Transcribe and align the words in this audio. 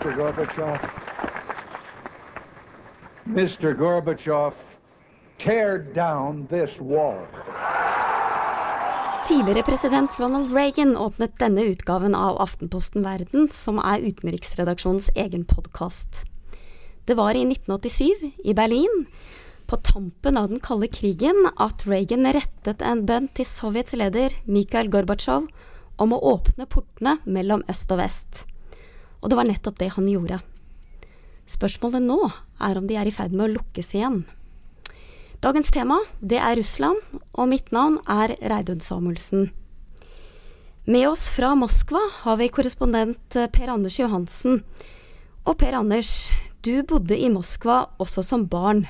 Mr. 0.00 0.16
Gorbachev. 0.16 0.80
Mr. 3.26 3.74
Gorbachev, 3.74 4.54
tear 5.36 5.78
down 5.78 6.46
this 6.46 6.80
wall. 6.80 7.26
Tidligere 9.28 9.62
president 9.62 10.10
Ronald 10.18 10.54
Reagan 10.54 10.96
åpnet 10.96 11.36
denne 11.38 11.66
utgaven 11.68 12.14
av 12.14 12.40
Aftenposten 12.40 13.04
Verden, 13.04 13.50
som 13.52 13.76
er 13.76 14.00
utenriksredaksjonens 14.00 15.10
egen 15.20 15.44
podkast. 15.44 16.24
Det 17.04 17.18
var 17.20 17.36
i 17.36 17.44
1987, 17.44 18.32
i 18.44 18.54
Berlin, 18.54 19.04
på 19.66 19.76
tampen 19.76 20.40
av 20.40 20.48
den 20.48 20.64
kalde 20.64 20.88
krigen, 20.88 21.44
at 21.60 21.84
Reagan 21.84 22.24
rettet 22.24 22.80
en 22.80 23.04
bønn 23.04 23.28
til 23.36 23.44
Sovjets 23.44 23.92
leder 23.92 24.32
Mikhail 24.48 24.88
Gorbatsjov 24.88 25.50
om 26.00 26.16
å 26.16 26.24
åpne 26.38 26.64
portene 26.64 27.18
mellom 27.28 27.68
øst 27.68 27.92
og 27.92 28.00
vest. 28.00 28.46
Og 29.20 29.30
det 29.30 29.38
var 29.38 29.48
nettopp 29.48 29.78
det 29.80 29.92
han 29.96 30.08
gjorde. 30.08 30.40
Spørsmålet 31.50 32.04
nå 32.04 32.18
er 32.62 32.78
om 32.78 32.86
de 32.86 32.96
er 32.98 33.08
i 33.08 33.14
ferd 33.14 33.34
med 33.34 33.48
å 33.48 33.54
lukkes 33.56 33.94
igjen. 33.96 34.22
Dagens 35.40 35.72
tema 35.72 35.96
det 36.20 36.36
er 36.36 36.58
Russland, 36.58 37.00
og 37.32 37.48
mitt 37.48 37.72
navn 37.72 37.98
er 38.04 38.36
Reidun 38.40 38.82
Samuelsen. 38.84 39.48
Med 40.90 41.08
oss 41.08 41.28
fra 41.32 41.54
Moskva 41.56 42.00
har 42.22 42.38
vi 42.40 42.48
korrespondent 42.52 43.36
eh, 43.36 43.48
Per 43.52 43.72
Anders 43.72 43.98
Johansen. 44.00 44.62
Og 45.44 45.56
Per 45.60 45.76
Anders, 45.76 46.30
du 46.64 46.82
bodde 46.88 47.16
i 47.16 47.28
Moskva 47.32 47.82
også 48.00 48.24
som 48.26 48.46
barn. 48.50 48.86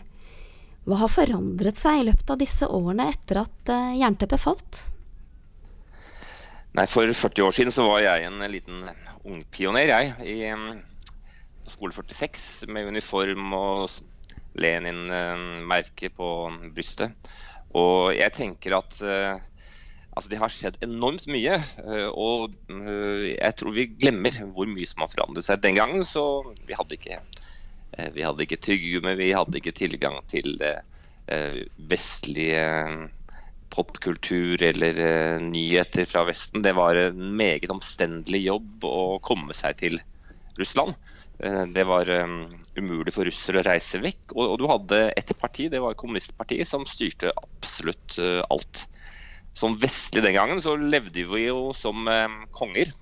Hva 0.89 1.03
har 1.03 1.13
forandret 1.13 1.79
seg 1.79 2.01
i 2.01 2.07
løpet 2.09 2.31
av 2.33 2.41
disse 2.41 2.67
årene 2.67 3.11
etter 3.13 3.43
at 3.43 3.71
uh, 3.71 3.93
jernteppet 3.99 4.43
falt? 4.43 4.81
Nei, 6.79 6.87
For 6.89 7.07
40 7.07 7.47
år 7.47 7.55
siden 7.55 7.75
så 7.75 7.85
var 7.87 8.03
jeg 8.03 8.27
en 8.27 8.43
liten 8.51 8.87
ungpioner, 9.27 9.91
jeg. 9.91 10.15
I 10.25 10.37
um, 10.55 10.81
skole 11.69 11.95
46 11.95 12.71
med 12.73 12.89
uniform 12.91 13.53
og 13.57 14.01
Lenin-merke 14.61 16.11
på 16.15 16.31
brystet. 16.75 17.31
Og 17.77 18.17
jeg 18.17 18.35
tenker 18.35 18.75
at 18.81 18.97
uh, 19.05 19.39
altså 20.11 20.31
det 20.33 20.41
har 20.41 20.53
skjedd 20.53 20.81
enormt 20.85 21.29
mye. 21.31 21.61
Uh, 21.85 22.09
og 22.11 22.57
uh, 22.73 23.27
jeg 23.31 23.57
tror 23.59 23.77
vi 23.77 23.91
glemmer 23.93 24.41
hvor 24.55 24.71
mye 24.71 24.89
som 24.89 25.05
har 25.05 25.13
forandret 25.13 25.47
seg. 25.47 25.63
Den 25.63 25.79
gangen 25.79 26.07
så 26.07 26.27
vi 26.67 26.77
hadde 26.77 26.99
ikke 26.99 27.21
vi 28.15 28.23
hadde 28.23 28.45
ikke 28.45 28.57
tyggegummi, 28.63 29.17
vi 29.19 29.33
hadde 29.35 29.59
ikke 29.59 29.75
tilgang 29.75 30.15
til 30.31 30.55
vestlige 31.91 32.63
popkultur 33.71 34.63
eller 34.63 34.99
nyheter 35.43 36.09
fra 36.11 36.25
Vesten. 36.29 36.65
Det 36.65 36.75
var 36.77 36.99
en 36.99 37.37
meget 37.39 37.71
omstendelig 37.71 38.43
jobb 38.49 38.87
å 38.87 39.21
komme 39.25 39.57
seg 39.57 39.79
til 39.83 40.01
Russland. 40.59 40.97
Eh, 41.43 41.67
det 41.73 41.85
var 41.89 42.09
um, 42.11 42.43
umulig 42.77 43.15
for 43.17 43.29
russere 43.29 43.63
å 43.63 43.67
reise 43.67 44.01
vekk. 44.03 44.35
Og, 44.35 44.45
og, 44.45 44.57
du 44.61 44.67
hadde 44.69 45.01
et 45.17 45.33
parti, 45.41 45.71
det 45.73 45.81
var 45.81 45.97
kommunistpartiet, 45.99 46.69
som 46.69 46.85
styrte 46.89 47.33
absolutt 47.33 48.19
uh, 48.21 48.43
alt. 48.53 48.85
Som 49.57 49.79
vestlig 49.81 50.25
den 50.27 50.37
gangen 50.37 50.61
så 50.63 50.77
levde 50.79 51.25
vi 51.33 51.47
jo 51.47 51.71
som 51.77 52.07
konger. 52.55 52.93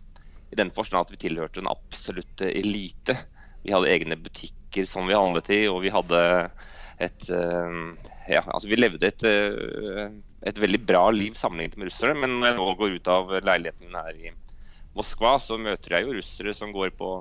I 0.48 0.56
den 0.56 0.70
forstand 0.72 1.05
at 1.05 1.12
vi 1.12 1.20
tilhørte 1.27 1.61
en 1.61 1.69
absolutt 1.69 2.41
elite. 2.46 3.19
Vi 3.66 3.74
hadde 3.74 3.91
egne 3.92 4.16
butikker 4.16 4.86
som 4.89 5.11
vi 5.11 5.19
handlet 5.19 5.50
i, 5.52 5.61
og 5.69 5.83
vi 5.84 5.92
hadde 5.92 6.22
et 7.05 7.28
uh, 7.30 7.92
Ja, 8.30 8.42
altså 8.46 8.70
vi 8.70 8.78
levde 8.78 9.11
et, 9.11 9.27
uh, 9.27 10.08
et 10.48 10.60
veldig 10.60 10.80
bra 10.88 11.06
liv 11.14 11.36
sammenlignet 11.38 11.78
med 11.78 11.91
russere. 11.91 12.16
Men 12.16 12.38
når 12.38 12.50
jeg 12.50 12.58
nå 12.58 12.68
går 12.80 12.96
ut 12.98 13.12
av 13.12 13.32
leiligheten 13.38 13.98
her 14.00 14.18
i 14.18 14.34
Moskva, 14.98 15.36
så 15.42 15.58
møter 15.60 15.95
jeg 15.95 16.06
jo 16.06 16.17
russere 16.17 16.55
som 16.56 16.74
går 16.74 16.95
på 16.98 17.12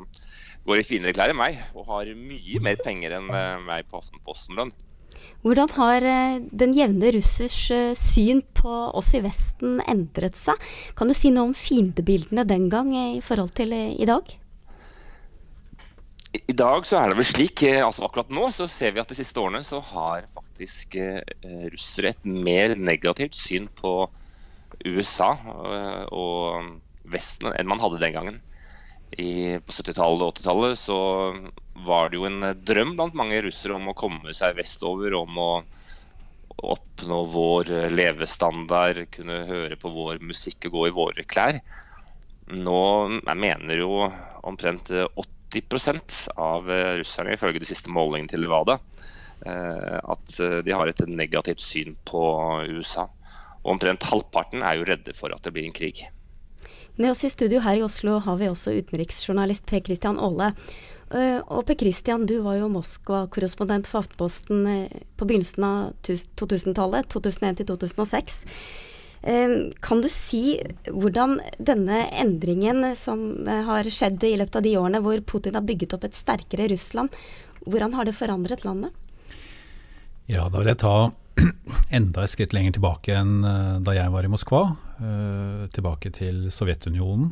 går 0.68 0.82
i 0.82 0.88
finere 0.88 1.16
klær 1.16 1.32
enn 1.32 1.40
meg 1.40 1.62
og 1.78 1.88
har 1.92 2.12
mye 2.18 2.62
mer 2.64 2.80
penger 2.84 3.16
enn 3.18 3.32
eh, 3.32 3.56
meg 3.64 3.88
på 3.88 4.02
Aftenposten-lønn. 4.02 4.74
Hvordan 5.46 5.72
har 5.78 6.06
eh, 6.06 6.40
den 6.64 6.74
jevne 6.76 7.14
russers 7.16 7.60
eh, 7.74 7.94
syn 7.98 8.44
på 8.58 8.74
oss 8.98 9.14
i 9.18 9.24
Vesten 9.24 9.80
endret 9.88 10.40
seg? 10.40 10.60
Kan 11.00 11.10
du 11.10 11.16
si 11.18 11.32
noe 11.34 11.50
om 11.50 11.56
fiendebildene 11.58 12.46
den 12.50 12.68
gang 12.74 12.92
i 12.98 13.24
forhold 13.24 13.56
til 13.58 13.74
i 13.74 14.10
dag? 14.10 14.36
I 16.46 16.54
dag 16.54 16.86
så 16.86 17.00
er 17.00 17.10
det 17.10 17.18
vel 17.20 17.28
slik, 17.28 17.64
altså 17.82 18.06
akkurat 18.06 18.30
nå 18.34 18.50
så 18.56 18.68
ser 18.72 18.94
vi 18.94 19.02
at 19.02 19.10
de 19.10 19.18
siste 19.18 19.42
årene 19.42 19.64
så 19.66 19.80
har 19.94 20.28
faktisk 20.38 20.98
russere 21.74 22.14
et 22.14 22.28
mer 22.28 22.76
negativt 22.78 23.38
syn 23.38 23.70
på 23.80 23.94
USA 24.86 25.32
og 26.14 26.76
Vesten 27.08 27.54
enn 27.56 27.70
man 27.72 27.80
hadde 27.80 28.02
den 28.02 28.16
gangen 28.16 28.40
i, 29.16 29.58
på 29.64 29.72
70-tallet 29.72 30.26
og 30.26 30.34
80-tallet 30.36 30.80
så 30.80 30.98
var 31.88 32.10
det 32.10 32.20
jo 32.20 32.28
en 32.28 32.50
drøm 32.68 32.96
blant 32.98 33.16
mange 33.18 33.40
russere 33.46 33.78
om 33.78 33.88
å 33.88 33.96
komme 33.98 34.34
seg 34.36 34.58
vestover, 34.58 35.16
om 35.16 35.40
å 35.40 35.52
oppnå 36.58 37.22
vår 37.32 37.72
levestandard, 37.94 39.06
kunne 39.14 39.44
høre 39.48 39.78
på 39.80 39.92
vår 39.94 40.20
musikk 40.26 40.68
og 40.68 40.76
gå 40.76 40.86
i 40.90 40.96
våre 40.98 41.28
klær. 41.30 41.62
Nå 42.58 42.82
jeg 43.22 43.40
mener 43.40 43.80
jo 43.80 44.08
omtrent 44.48 44.92
80 44.92 45.37
av 45.56 46.68
russerne, 46.68 47.34
ifølge 47.34 47.62
de 47.64 47.70
siste 47.70 47.90
målingene 47.90 48.30
til 48.30 48.44
Levada, 48.44 48.80
eh, 49.46 49.98
at 49.98 50.40
de 50.66 50.76
har 50.76 50.88
et 50.88 51.06
negativt 51.08 51.62
syn 51.64 51.96
på 52.06 52.22
USA. 52.68 53.08
Og 53.64 53.74
omtrent 53.76 54.04
halvparten 54.04 54.64
er 54.64 54.78
jo 54.78 54.88
redde 54.88 55.16
for 55.16 55.34
at 55.34 55.44
det 55.44 55.54
blir 55.56 55.68
en 55.68 55.76
krig. 55.76 56.06
Med 56.98 57.12
oss 57.12 57.24
i 57.24 57.30
studio 57.30 57.60
her 57.62 57.78
i 57.78 57.84
Oslo 57.86 58.18
har 58.26 58.40
vi 58.40 58.48
også 58.50 58.74
utenriksjournalist 58.74 59.68
Per 59.70 59.84
Christian 59.86 60.18
Aale. 60.18 60.54
Eh, 61.14 61.38
og 61.46 61.68
Per 61.68 61.78
Christian, 61.78 62.26
du 62.26 62.40
var 62.42 62.58
jo 62.58 62.72
Moskva-korrespondent 62.74 63.88
for 63.88 64.02
Aftenposten 64.02 64.66
eh, 64.72 65.04
på 65.16 65.28
begynnelsen 65.30 65.64
av 65.68 65.92
2000-tallet, 66.08 67.08
2001 67.14 67.62
til 67.62 67.70
2006. 67.70 68.40
Eh, 69.28 69.56
kan 69.84 70.02
du 70.04 70.08
si 70.14 70.58
hvordan 70.88 71.38
denne 71.60 72.06
endringen 72.16 72.86
som 72.96 73.44
har 73.48 73.90
skjedd 73.92 74.24
i 74.24 74.38
løpet 74.40 74.60
av 74.60 74.66
de 74.66 74.76
årene 74.80 75.04
hvor 75.04 75.22
Putin 75.28 75.60
har 75.60 75.68
bygget 75.68 75.98
opp 75.98 76.08
et 76.08 76.18
sterkere 76.18 76.70
Russland, 76.72 77.14
hvordan 77.68 77.98
har 77.98 78.08
det 78.08 78.16
forandret 78.16 78.64
landet? 78.64 78.96
Ja, 80.28 80.48
da 80.48 80.60
vil 80.60 80.72
jeg 80.72 80.82
ta 80.84 80.96
enda 81.98 82.24
et 82.24 82.34
skritt 82.34 82.56
lenger 82.56 82.78
tilbake 82.80 83.16
enn 83.16 83.40
da 83.86 83.94
jeg 83.96 84.12
var 84.12 84.26
i 84.26 84.32
Moskva. 84.32 84.64
Eh, 84.98 85.68
tilbake 85.70 86.10
til 86.10 86.48
Sovjetunionen. 86.50 87.30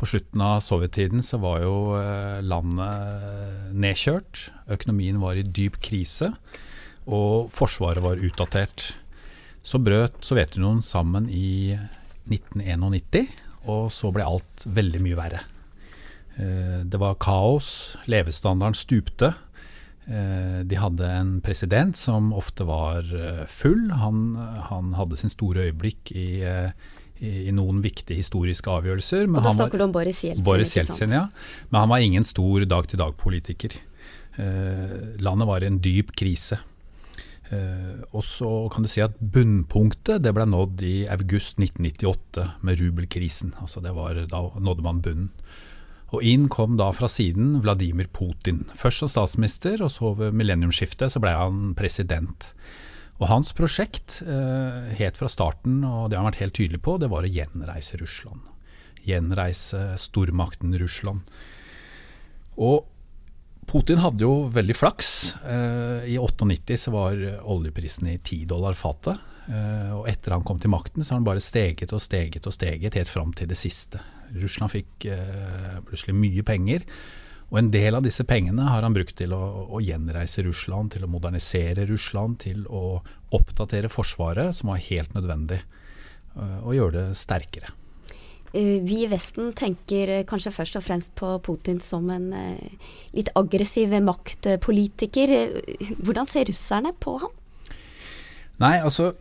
På 0.00 0.06
slutten 0.08 0.40
av 0.40 0.62
sovjettiden 0.64 1.20
så 1.20 1.36
var 1.42 1.60
jo 1.60 1.74
eh, 1.98 2.38
landet 2.40 3.74
nedkjørt. 3.76 4.46
Økonomien 4.72 5.18
var 5.20 5.36
i 5.36 5.44
dyp 5.44 5.76
krise, 5.84 6.30
og 7.04 7.50
forsvaret 7.52 8.00
var 8.00 8.22
utdatert. 8.24 8.94
Så 9.62 9.78
brøt 9.82 10.18
Sovjetunionen 10.26 10.82
sammen 10.86 11.28
i 11.30 11.76
1991, 12.30 13.30
og 13.70 13.90
så 13.94 14.10
ble 14.14 14.26
alt 14.26 14.66
veldig 14.66 15.02
mye 15.04 15.18
verre. 15.18 15.44
Eh, 16.36 16.82
det 16.82 16.98
var 17.02 17.20
kaos, 17.22 17.96
levestandarden 18.10 18.78
stupte. 18.78 19.34
De 20.02 20.76
hadde 20.82 21.06
en 21.06 21.36
president 21.46 21.94
som 21.94 22.32
ofte 22.34 22.64
var 22.66 23.06
full. 23.46 23.84
Han, 23.94 24.34
han 24.66 24.88
hadde 24.98 25.14
sin 25.20 25.30
store 25.30 25.68
øyeblikk 25.68 26.10
i 26.10 26.42
i, 27.22 27.30
i 27.48 27.54
noen 27.54 27.80
viktige 27.84 28.18
historiske 28.18 28.70
avgjørelser. 28.70 29.28
og 29.30 29.46
da 29.46 29.54
snakker 29.54 29.80
du 29.80 29.86
om 29.86 29.94
Boris 29.94 30.22
Jeltsin? 30.24 30.44
Boris 30.46 30.74
Jeltsin, 30.76 31.14
ja. 31.14 31.26
Men 31.70 31.84
han 31.84 31.92
var 31.92 32.04
ingen 32.04 32.26
stor 32.26 32.66
dag-til-dag-politiker. 32.68 33.78
Eh, 34.42 34.94
landet 35.22 35.48
var 35.48 35.62
i 35.62 35.70
en 35.70 35.80
dyp 35.82 36.14
krise. 36.18 36.58
Eh, 37.50 38.04
og 38.12 38.22
så 38.24 38.50
kan 38.72 38.84
du 38.84 38.90
si 38.90 39.02
at 39.04 39.18
bunnpunktet 39.18 40.22
det 40.24 40.32
ble 40.36 40.46
nådd 40.48 40.84
i 40.86 40.94
august 41.10 41.58
1998 41.58 42.46
med 42.62 42.80
rubelkrisen. 42.80 43.56
Altså 43.60 43.82
det 43.84 43.94
var, 43.96 44.20
da 44.30 44.46
nådde 44.56 44.86
man 44.86 45.02
bunnen. 45.04 45.32
Og 46.12 46.24
inn 46.28 46.44
kom 46.52 46.76
da 46.76 46.90
fra 46.92 47.08
siden 47.08 47.62
Vladimir 47.64 48.10
Putin. 48.12 48.66
Først 48.76 49.00
som 49.00 49.08
statsminister, 49.08 49.80
og 49.80 49.88
så 49.94 50.12
ved 50.18 50.36
millenniumsskiftet 50.36 51.14
så 51.14 51.22
ble 51.24 51.32
han 51.32 51.72
president. 51.76 52.52
Og 53.20 53.30
hans 53.30 53.52
prosjekt 53.56 54.18
eh, 54.24 54.92
het 54.98 55.16
fra 55.20 55.30
starten, 55.32 55.80
og 55.86 56.10
det 56.10 56.18
har 56.18 56.24
han 56.24 56.32
vært 56.32 56.42
helt 56.42 56.56
tydelig 56.58 56.82
på, 56.84 56.98
det 57.00 57.08
var 57.12 57.24
å 57.24 57.32
gjenreise 57.32 58.00
Russland. 58.00 58.44
Gjenreise 59.06 59.94
stormakten 60.00 60.76
Russland. 60.80 61.24
Og 62.60 62.84
Putin 63.72 64.02
hadde 64.02 64.26
jo 64.26 64.50
veldig 64.52 64.74
flaks. 64.76 65.10
Eh, 65.48 66.10
I 66.12 66.18
98 66.20 66.76
så 66.76 66.92
var 66.92 67.22
oljeprisen 67.48 68.10
i 68.10 68.18
10 68.18 68.44
dollar 68.50 68.76
fatet. 68.76 69.16
Eh, 69.48 69.94
og 69.96 70.04
etter 70.10 70.34
han 70.36 70.44
kom 70.44 70.60
til 70.60 70.74
makten, 70.74 71.00
så 71.00 71.14
har 71.14 71.22
han 71.22 71.28
bare 71.30 71.40
steget 71.40 71.94
og 71.96 72.02
steget 72.04 72.44
og 72.44 72.52
steget 72.52 72.98
helt 73.00 73.08
fram 73.08 73.32
til 73.32 73.48
det 73.48 73.56
siste. 73.56 74.02
Russland 74.36 74.74
fikk 74.74 75.08
eh, 75.08 75.80
plutselig 75.88 76.18
mye 76.18 76.44
penger. 76.44 76.84
Og 77.48 77.62
En 77.62 77.72
del 77.72 77.96
av 77.96 78.04
disse 78.04 78.28
pengene 78.28 78.68
har 78.68 78.84
han 78.84 78.92
brukt 78.92 79.16
til 79.16 79.32
å, 79.32 79.40
å, 79.64 79.80
gjenreise 79.80 80.44
Russland, 80.44 80.92
til 80.92 81.08
å 81.08 81.12
modernisere 81.12 81.88
Russland, 81.88 82.42
til 82.44 82.66
å 82.68 83.00
oppdatere 83.32 83.92
Forsvaret, 83.92 84.52
som 84.56 84.72
var 84.72 84.84
helt 84.84 85.12
nødvendig, 85.16 85.60
og 86.64 86.72
gjøre 86.72 86.96
det 86.96 87.20
sterkere. 87.20 87.72
Vi 88.52 88.98
i 89.02 89.08
Vesten 89.10 89.52
tenker 89.56 90.22
kanskje 90.28 90.52
først 90.52 90.76
og 90.78 90.84
fremst 90.84 91.14
på 91.18 91.32
Putin 91.44 91.80
som 91.80 92.10
en 92.12 92.30
litt 93.16 93.30
aggressiv 93.38 93.94
maktpolitiker. 94.04 95.32
Hvordan 96.04 96.28
ser 96.28 96.48
russerne 96.50 96.92
på 97.00 97.16
ham? 97.24 97.32
Nei, 98.62 98.76
altså 98.84 99.12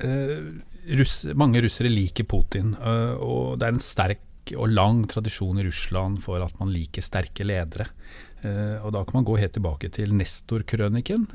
russ, 0.00 1.26
Mange 1.34 1.60
russere 1.66 1.90
liker 1.92 2.24
Putin, 2.30 2.72
og 2.78 3.58
det 3.60 3.66
er 3.66 3.74
en 3.74 3.82
sterk 3.82 4.54
og 4.56 4.70
lang 4.72 5.04
tradisjon 5.10 5.60
i 5.60 5.66
Russland 5.66 6.22
for 6.24 6.42
at 6.42 6.56
man 6.58 6.72
liker 6.72 7.04
sterke 7.04 7.44
ledere. 7.46 7.90
Og 8.40 8.88
Da 8.94 9.04
kan 9.04 9.20
man 9.20 9.26
gå 9.28 9.36
helt 9.36 9.52
tilbake 9.52 9.90
til 9.92 10.14
Nestor-krøniken 10.16 11.26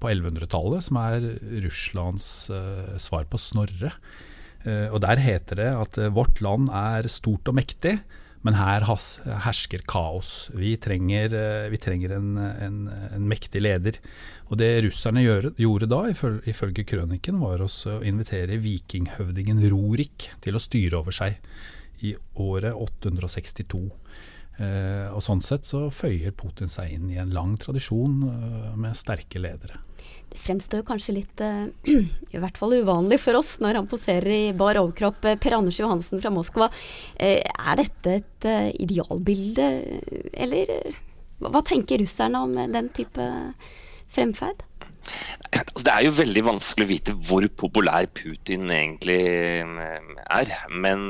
på 0.00 0.10
1100-tallet, 0.10 0.82
som 0.82 0.98
er 0.98 1.28
Russlands 1.62 2.50
svar 2.98 3.28
på 3.30 3.38
Snorre. 3.38 3.92
Og 4.64 5.00
Der 5.04 5.20
heter 5.20 5.58
det 5.60 5.70
at 5.76 5.98
vårt 6.16 6.40
land 6.40 6.70
er 6.72 7.08
stort 7.12 7.50
og 7.50 7.58
mektig, 7.58 7.98
men 8.44 8.56
her 8.56 8.84
hersker 8.84 9.84
kaos. 9.88 10.50
Vi 10.56 10.74
trenger, 10.80 11.32
vi 11.72 11.80
trenger 11.80 12.14
en, 12.16 12.30
en, 12.38 12.78
en, 12.88 13.28
mektig 13.28 13.60
leder. 13.60 13.98
Og 14.48 14.58
Det 14.60 14.70
russerne 14.84 15.24
gjør, 15.24 15.50
gjorde 15.60 15.88
da, 15.88 16.00
ifølge, 16.12 16.84
krøniken, 16.84 17.40
var 17.40 17.64
å 17.64 17.68
invitere 18.04 18.60
vikinghøvdingen 18.60 19.64
Rorik 19.72 20.28
til 20.44 20.56
å 20.56 20.64
styre 20.64 21.00
over 21.00 21.16
seg 21.16 21.40
i 22.04 22.14
året 22.40 22.76
862. 22.76 23.82
Eh, 24.62 25.08
og 25.10 25.22
Sånn 25.24 25.42
sett 25.42 25.66
så 25.66 25.88
føyer 25.94 26.34
Putin 26.36 26.70
seg 26.70 26.94
inn 26.94 27.08
i 27.10 27.18
en 27.22 27.32
lang 27.34 27.56
tradisjon 27.60 28.20
eh, 28.28 28.70
med 28.78 28.98
sterke 28.98 29.42
ledere. 29.42 29.80
Det 30.34 30.40
fremstår 30.42 30.82
kanskje 30.82 31.12
litt 31.14 31.40
eh, 31.46 31.68
i 32.34 32.40
hvert 32.42 32.58
fall 32.58 32.74
uvanlig 32.74 33.20
for 33.22 33.38
oss 33.38 33.52
når 33.62 33.78
han 33.78 33.86
poserer 33.90 34.32
i 34.34 34.56
bar 34.56 34.80
overkropp. 34.80 35.22
Eh, 35.30 35.38
per 35.38 35.54
Anders 35.54 35.78
Johansen 35.78 36.18
fra 36.22 36.32
Moskva, 36.34 36.66
eh, 37.14 37.38
er 37.44 37.78
dette 37.78 38.16
et 38.18 38.48
idealbilde, 38.82 39.68
eller 40.34 40.72
hva 41.38 41.62
tenker 41.66 42.02
russerne 42.02 42.40
om 42.42 42.56
den 42.74 42.90
type 42.96 43.28
fremferd? 44.10 44.64
Altså, 45.54 45.84
det 45.86 45.92
er 45.92 46.06
jo 46.06 46.16
veldig 46.18 46.44
vanskelig 46.48 46.86
å 46.86 46.90
vite 46.90 47.14
hvor 47.28 47.46
populær 47.60 48.08
Putin 48.16 48.66
egentlig 48.74 49.20
er. 49.62 50.52
Men 50.72 51.06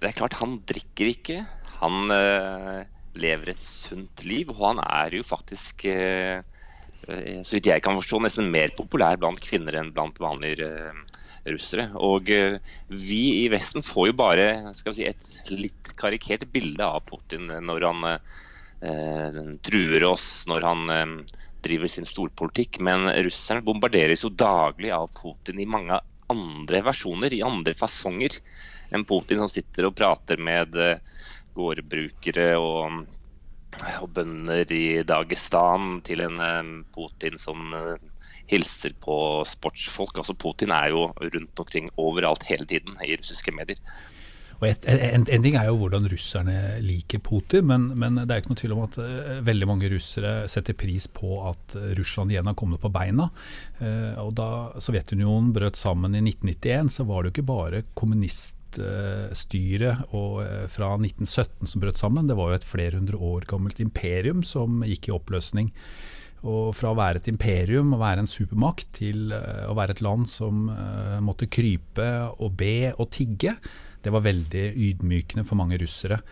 det 0.00 0.10
er 0.10 0.16
klart, 0.16 0.38
han 0.40 0.60
drikker 0.70 1.10
ikke. 1.12 1.38
Han 1.80 2.12
lever 3.18 3.52
et 3.52 3.64
sunt 3.64 4.24
liv, 4.26 4.52
og 4.54 4.62
han 4.62 4.82
er 4.86 5.18
jo 5.18 5.26
faktisk, 5.26 5.86
så 7.44 7.56
vidt 7.56 7.70
jeg 7.70 7.82
kan 7.84 7.98
forstå, 7.98 8.20
nesten 8.24 8.52
mer 8.52 8.72
populær 8.76 9.18
blant 9.20 9.40
kvinner 9.44 9.76
enn 9.80 9.92
blant 9.96 10.20
vanlige 10.22 10.68
russere. 11.50 11.88
Og 11.98 12.30
vi 12.88 13.22
i 13.42 13.48
Vesten 13.52 13.84
får 13.86 14.10
jo 14.10 14.16
bare 14.20 14.46
skal 14.78 14.94
vi 14.94 15.00
si, 15.00 15.08
et 15.10 15.52
litt 15.54 15.92
karikert 16.00 16.46
bilde 16.52 16.86
av 16.86 17.02
Putin 17.08 17.50
når 17.50 17.88
han 17.88 18.08
truer 19.66 20.06
oss, 20.08 20.28
når 20.48 20.68
han 20.68 21.24
driver 21.64 21.92
sin 21.92 22.08
storpolitikk. 22.08 22.80
Men 22.84 23.08
russerne 23.26 23.64
bombarderes 23.66 24.24
jo 24.24 24.32
daglig 24.32 24.92
av 24.96 25.10
Putin 25.16 25.60
i 25.60 25.68
mange 25.68 25.98
andre 26.30 26.84
versjoner, 26.86 27.34
i 27.34 27.42
andre 27.44 27.74
fasonger 27.74 28.38
en 28.90 29.04
Putin 29.04 29.38
som 29.38 29.50
sitter 29.50 29.86
og 29.88 29.96
prater 29.98 30.40
med 30.42 30.76
eh, 30.78 31.00
gårdbrukere 31.56 32.52
og, 32.58 33.02
og 34.00 34.12
bønder 34.16 34.70
i 34.74 35.02
Dagestan, 35.06 36.00
til 36.06 36.24
en 36.24 36.40
eh, 36.44 36.70
Putin 36.94 37.38
som 37.40 37.74
eh, 37.76 37.98
hilser 38.50 38.96
på 39.02 39.16
sportsfolk. 39.48 40.18
Altså 40.18 40.34
Putin 40.34 40.74
er 40.74 40.90
jo 40.94 41.10
rundt 41.20 41.62
omkring 41.62 41.90
overalt 42.00 42.48
hele 42.50 42.66
tiden 42.66 42.98
i 43.04 43.14
russiske 43.16 43.54
medier. 43.54 43.80
Og 44.60 44.66
et, 44.68 44.84
en, 44.92 45.22
en, 45.24 45.40
ting 45.40 45.54
er 45.56 45.70
jo 45.70 45.78
hvordan 45.80 46.04
russerne 46.12 46.82
liker 46.84 47.22
Putin, 47.24 47.64
men, 47.70 47.86
men, 47.96 48.18
det 48.20 48.34
er 48.34 48.42
ikke 48.42 48.50
noe 48.52 48.60
tvil 48.60 48.74
om 48.74 48.82
at 48.84 48.98
uh, 49.00 49.38
veldig 49.46 49.68
mange 49.70 49.88
russere 49.88 50.34
setter 50.52 50.76
pris 50.76 51.06
på 51.08 51.38
at 51.48 51.78
Russland 51.96 52.34
igjen 52.34 52.50
har 52.50 52.58
kommet 52.60 52.82
på 52.82 52.92
beina. 52.92 53.30
Og 54.20 54.34
Da 54.36 54.50
Sovjetunionen 54.76 55.54
brøt 55.56 55.80
sammen 55.80 56.12
i 56.12 56.20
1991, 56.20 56.92
så 56.98 57.08
var 57.08 57.22
det 57.22 57.30
jo 57.30 57.36
ikke 57.38 57.48
bare 57.48 57.84
kommunist 57.96 58.59
styret 59.36 60.04
og, 60.14 60.42
eh, 60.44 60.66
fra 60.70 60.94
1917 60.96 61.66
som 61.66 61.82
brøt 61.82 61.98
sammen. 61.98 62.28
Det 62.28 62.36
var 62.36 62.50
jo 62.50 62.58
et 62.60 62.68
flere 62.68 62.98
hundre 62.98 63.18
år 63.18 63.46
gammelt 63.50 63.80
imperium 63.80 64.44
som 64.44 64.82
gikk 64.86 65.08
i 65.08 65.16
oppløsning. 65.16 65.72
Og 66.40 66.72
fra 66.72 66.92
å 66.92 66.96
være 66.96 67.20
et 67.20 67.28
imperium 67.28 67.92
og 67.92 68.00
være 68.00 68.24
en 68.24 68.30
supermakt 68.30 68.92
til 68.96 69.32
eh, 69.32 69.66
å 69.68 69.76
være 69.76 69.96
et 69.96 70.04
land 70.04 70.28
som 70.28 70.70
måtte 71.20 71.50
krype 71.50 72.08
og 72.40 72.56
be 72.56 72.92
og 72.96 73.10
tigge, 73.10 73.56
det 74.00 74.12
var 74.12 74.24
veldig 74.24 74.70
ydmykende 74.72 75.44
for 75.44 75.60
mange 75.60 75.76
russere. 75.80 76.22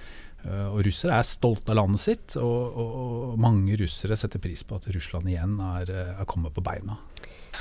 Og 0.49 0.85
Russere 0.87 1.17
er 1.19 1.27
stolte 1.27 1.75
av 1.75 1.81
landet 1.81 2.01
sitt, 2.01 2.37
og, 2.39 2.77
og, 2.79 2.93
og, 3.03 3.33
mange 3.43 3.75
russere 3.77 4.17
setter 4.17 4.41
pris 4.41 4.63
på 4.65 4.79
at 4.79 4.87
Russland 4.95 5.29
igjen 5.29 5.59
er, 5.61 5.91
er 6.15 6.29
kommet 6.31 6.55
på 6.55 6.63
beina. 6.65 6.95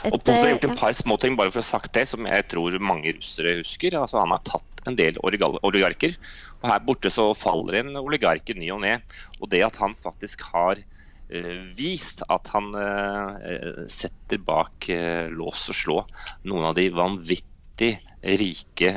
Et, 0.04 0.12
og 0.14 0.22
Putin 0.22 0.38
har 0.38 0.52
gjort 0.54 0.68
en 0.70 0.80
par 0.80 0.96
småting 0.98 1.38
bare 1.40 1.54
for 1.54 1.62
å 1.62 1.66
ha 1.66 1.72
sagt 1.72 1.94
det, 1.98 2.06
som 2.12 2.28
jeg 2.30 2.46
tror 2.52 2.78
mange 2.84 3.16
russere 3.18 3.58
husker. 3.62 3.98
Altså, 3.98 4.20
han 4.22 4.34
har 4.36 4.44
tatt 4.48 4.84
en 4.88 4.98
del 4.98 5.20
oligarker. 5.24 6.16
Og 6.62 6.70
her 6.72 6.86
borte 6.86 7.12
så 7.14 7.32
faller 7.38 7.82
en 7.82 8.00
oligark 8.02 8.50
i 8.52 8.58
ny 8.58 8.72
og 8.76 8.84
ne. 8.86 8.98
Og 9.42 9.52
det 9.54 9.64
at 9.68 9.80
han 9.82 9.98
faktisk 10.04 10.46
har 10.54 10.82
uh, 10.82 11.62
vist 11.78 12.24
at 12.34 12.52
han 12.54 12.72
uh, 12.76 13.86
setter 13.92 14.42
bak 14.44 14.90
lås 15.34 15.68
og 15.72 15.82
slå 15.82 16.02
noen 16.48 16.72
av 16.72 16.78
de 16.78 16.90
vanvittig 16.94 17.98
rike 18.28 18.90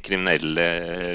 kriminelle 0.00 0.64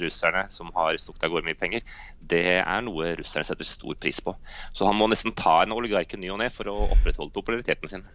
russerne 0.03 0.43
som 0.53 0.69
har 0.75 0.99
stukket 1.01 1.25
av 1.25 1.33
gårde 1.33 1.47
mye 1.49 1.57
penger, 1.57 1.81
det 2.21 2.43
er 2.61 2.83
noe 2.85 3.15
russerne 3.17 3.47
setter 3.47 3.67
stor 3.67 3.97
pris 3.99 4.21
på. 4.23 4.35
Så 4.77 4.85
han 4.85 4.95
må 4.99 5.09
nesten 5.09 5.33
ta 5.35 5.57
en 5.63 5.73
oligark 5.75 6.13
i 6.13 6.21
ny 6.21 6.29
og 6.31 6.39
ne 6.43 6.51
for 6.53 6.69
å 6.69 6.77
opprettholde 6.93 7.33
populariteten 7.35 7.91
sin. 7.91 8.05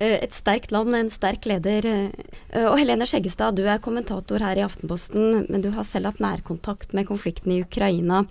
Eh, 0.00 0.16
et 0.24 0.32
sterkt 0.32 0.72
land, 0.72 0.94
en 0.96 1.12
sterk 1.12 1.46
leder. 1.48 1.86
Eh, 1.90 2.64
og 2.64 2.78
Helene 2.80 3.06
Skjeggestad, 3.08 3.58
du 3.58 3.66
er 3.68 3.82
kommentator 3.84 4.40
her 4.40 4.56
i 4.56 4.64
Aftenposten, 4.64 5.44
men 5.52 5.64
du 5.64 5.70
har 5.74 5.84
selv 5.84 6.08
hatt 6.08 6.22
nærkontakt 6.24 6.94
med 6.96 7.08
konflikten 7.10 7.52
i 7.52 7.60
Ukraina. 7.60 8.24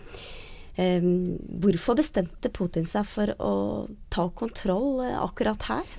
Eh, 0.80 1.06
hvorfor 1.62 2.00
bestemte 2.00 2.50
Putin 2.50 2.90
seg 2.90 3.06
for 3.06 3.36
å 3.38 3.54
ta 4.10 4.30
kontroll 4.34 5.04
akkurat 5.12 5.70
her? 5.70 5.98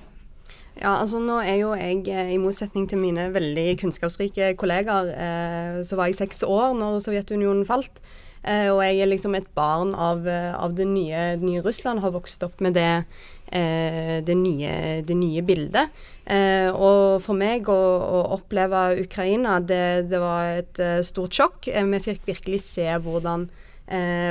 Ja, 0.81 0.97
altså 0.97 1.19
Nå 1.21 1.37
er 1.43 1.57
jo 1.59 1.71
jeg, 1.75 2.03
i 2.07 2.39
motsetning 2.41 2.87
til 2.89 2.99
mine 2.99 3.29
veldig 3.31 3.75
kunnskapsrike 3.79 4.53
kollegaer, 4.57 5.83
så 5.83 5.99
var 5.99 6.07
jeg 6.07 6.17
seks 6.17 6.45
år 6.47 6.71
når 6.79 7.01
Sovjetunionen 7.03 7.67
falt. 7.67 7.99
Og 8.41 8.79
jeg 8.79 9.03
er 9.03 9.11
liksom 9.11 9.35
et 9.37 9.49
barn 9.53 9.91
av, 9.93 10.23
av 10.25 10.73
det 10.73 10.87
nye, 10.89 11.35
nye 11.43 11.61
Russland, 11.61 12.01
har 12.01 12.15
vokst 12.15 12.41
opp 12.47 12.63
med 12.63 12.79
det 12.79 13.03
det, 13.51 14.35
nye, 14.37 15.01
det, 15.03 15.15
nye, 15.17 15.43
bildet. 15.43 15.91
Eh, 16.25 16.69
og 16.71 17.19
for 17.23 17.37
meg 17.37 17.67
å, 17.69 17.75
å 17.75 18.21
oppleve 18.37 19.01
Ukraina, 19.03 19.59
det, 19.59 20.07
det, 20.11 20.21
var 20.21 20.61
et 20.61 20.79
uh, 20.79 20.99
stort 21.03 21.35
sjokk. 21.35 21.67
vi 21.67 22.03
fikk 22.03 22.23
virkelig 22.29 22.63
se 22.65 22.87
hvordan 23.03 23.49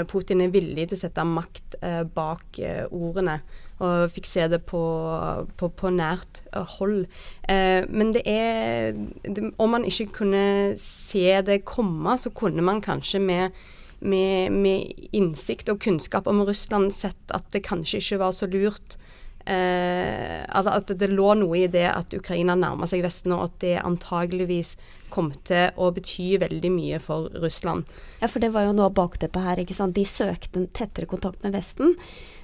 Putin 0.08 0.40
er 0.40 0.52
villig 0.54 0.86
til 0.88 0.96
å 0.96 1.00
sette 1.02 1.24
makt 1.28 1.74
bak 2.14 2.56
ordene. 2.96 3.34
Og 3.84 4.06
fikk 4.14 4.24
se 4.24 4.46
det 4.48 4.62
på, 4.64 4.80
på, 5.60 5.68
på 5.68 5.90
nært 5.92 6.40
hold. 6.78 7.02
men 7.44 8.14
det 8.14 8.22
er 8.24 8.96
det, 8.96 9.50
Om 9.60 9.74
man 9.76 9.84
ikke 9.84 10.06
kunne 10.22 10.46
se 10.80 11.42
det 11.44 11.58
komme, 11.68 12.16
så 12.16 12.32
kunne 12.32 12.64
man 12.64 12.80
kanskje 12.80 13.20
med 13.20 13.60
med, 14.00 14.52
med, 14.52 14.92
innsikt 15.12 15.70
og 15.72 15.80
kunnskap 15.84 16.28
om 16.30 16.42
Russland 16.48 16.92
sett 16.94 17.34
at 17.36 17.46
det 17.54 17.64
kanskje 17.66 18.00
ikke 18.00 18.20
var 18.22 18.34
så 18.36 18.48
lurt 18.50 18.96
eh, 19.44 20.40
altså 20.48 20.74
at 20.78 20.92
det 21.00 21.10
lå 21.12 21.34
noe 21.40 21.58
i 21.62 21.68
det 21.70 21.86
at 21.90 22.14
Ukraina 22.16 22.56
nærma 22.58 22.88
seg 22.90 23.04
Vesten, 23.04 23.34
og 23.36 23.48
at 23.48 23.60
det 23.64 23.76
antageligvis 23.82 24.76
kom 25.10 25.32
til 25.46 25.74
å 25.80 25.90
bety 25.94 26.32
veldig 26.40 26.72
mye 26.72 27.00
for 27.02 27.30
Russland. 27.42 27.88
Ja, 28.20 28.28
for 28.30 28.42
det 28.42 28.52
var 28.54 28.68
jo 28.68 28.74
noe 28.76 28.90
av 28.90 28.98
bakteppet 28.98 29.46
her. 29.46 29.62
ikke 29.62 29.76
sant? 29.76 29.96
De 29.98 30.06
søkte 30.06 30.62
en 30.62 30.70
tettere 30.76 31.10
kontakt 31.10 31.42
med 31.46 31.56
Vesten, 31.56 31.96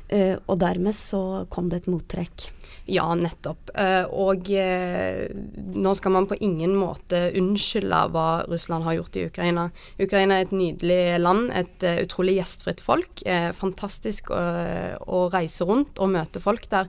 eh, 0.08 0.36
og 0.46 0.60
dermed 0.62 0.96
så 0.96 1.46
kom 1.52 1.70
det 1.72 1.84
et 1.84 1.90
mottrekk. 1.90 2.50
Ja, 2.86 3.06
nettopp. 3.18 3.72
Uh, 3.75 4.06
og 4.14 4.46
uh, 4.46 5.25
nå 5.75 5.94
skal 5.98 6.12
man 6.14 6.28
på 6.30 6.38
ingen 6.38 6.76
måte 6.78 7.32
unnskylde 7.34 8.04
hva 8.14 8.26
Russland 8.46 8.86
har 8.86 8.94
gjort 9.00 9.18
i 9.18 9.25
Ukraina. 9.26 9.64
Ukraina 9.98 10.38
er 10.38 10.46
et 10.46 10.54
nydelig 10.54 11.00
land, 11.18 11.50
et 11.50 11.82
uh, 11.82 11.98
utrolig 12.04 12.36
gjestfritt 12.38 12.82
folk. 12.84 13.25
fantastisk 13.58 14.30
å, 14.30 14.38
å, 15.02 15.26
reise 15.32 15.66
rundt 15.66 15.98
og 15.98 16.12
møte 16.14 16.40
folk 16.42 16.68
der. 16.70 16.88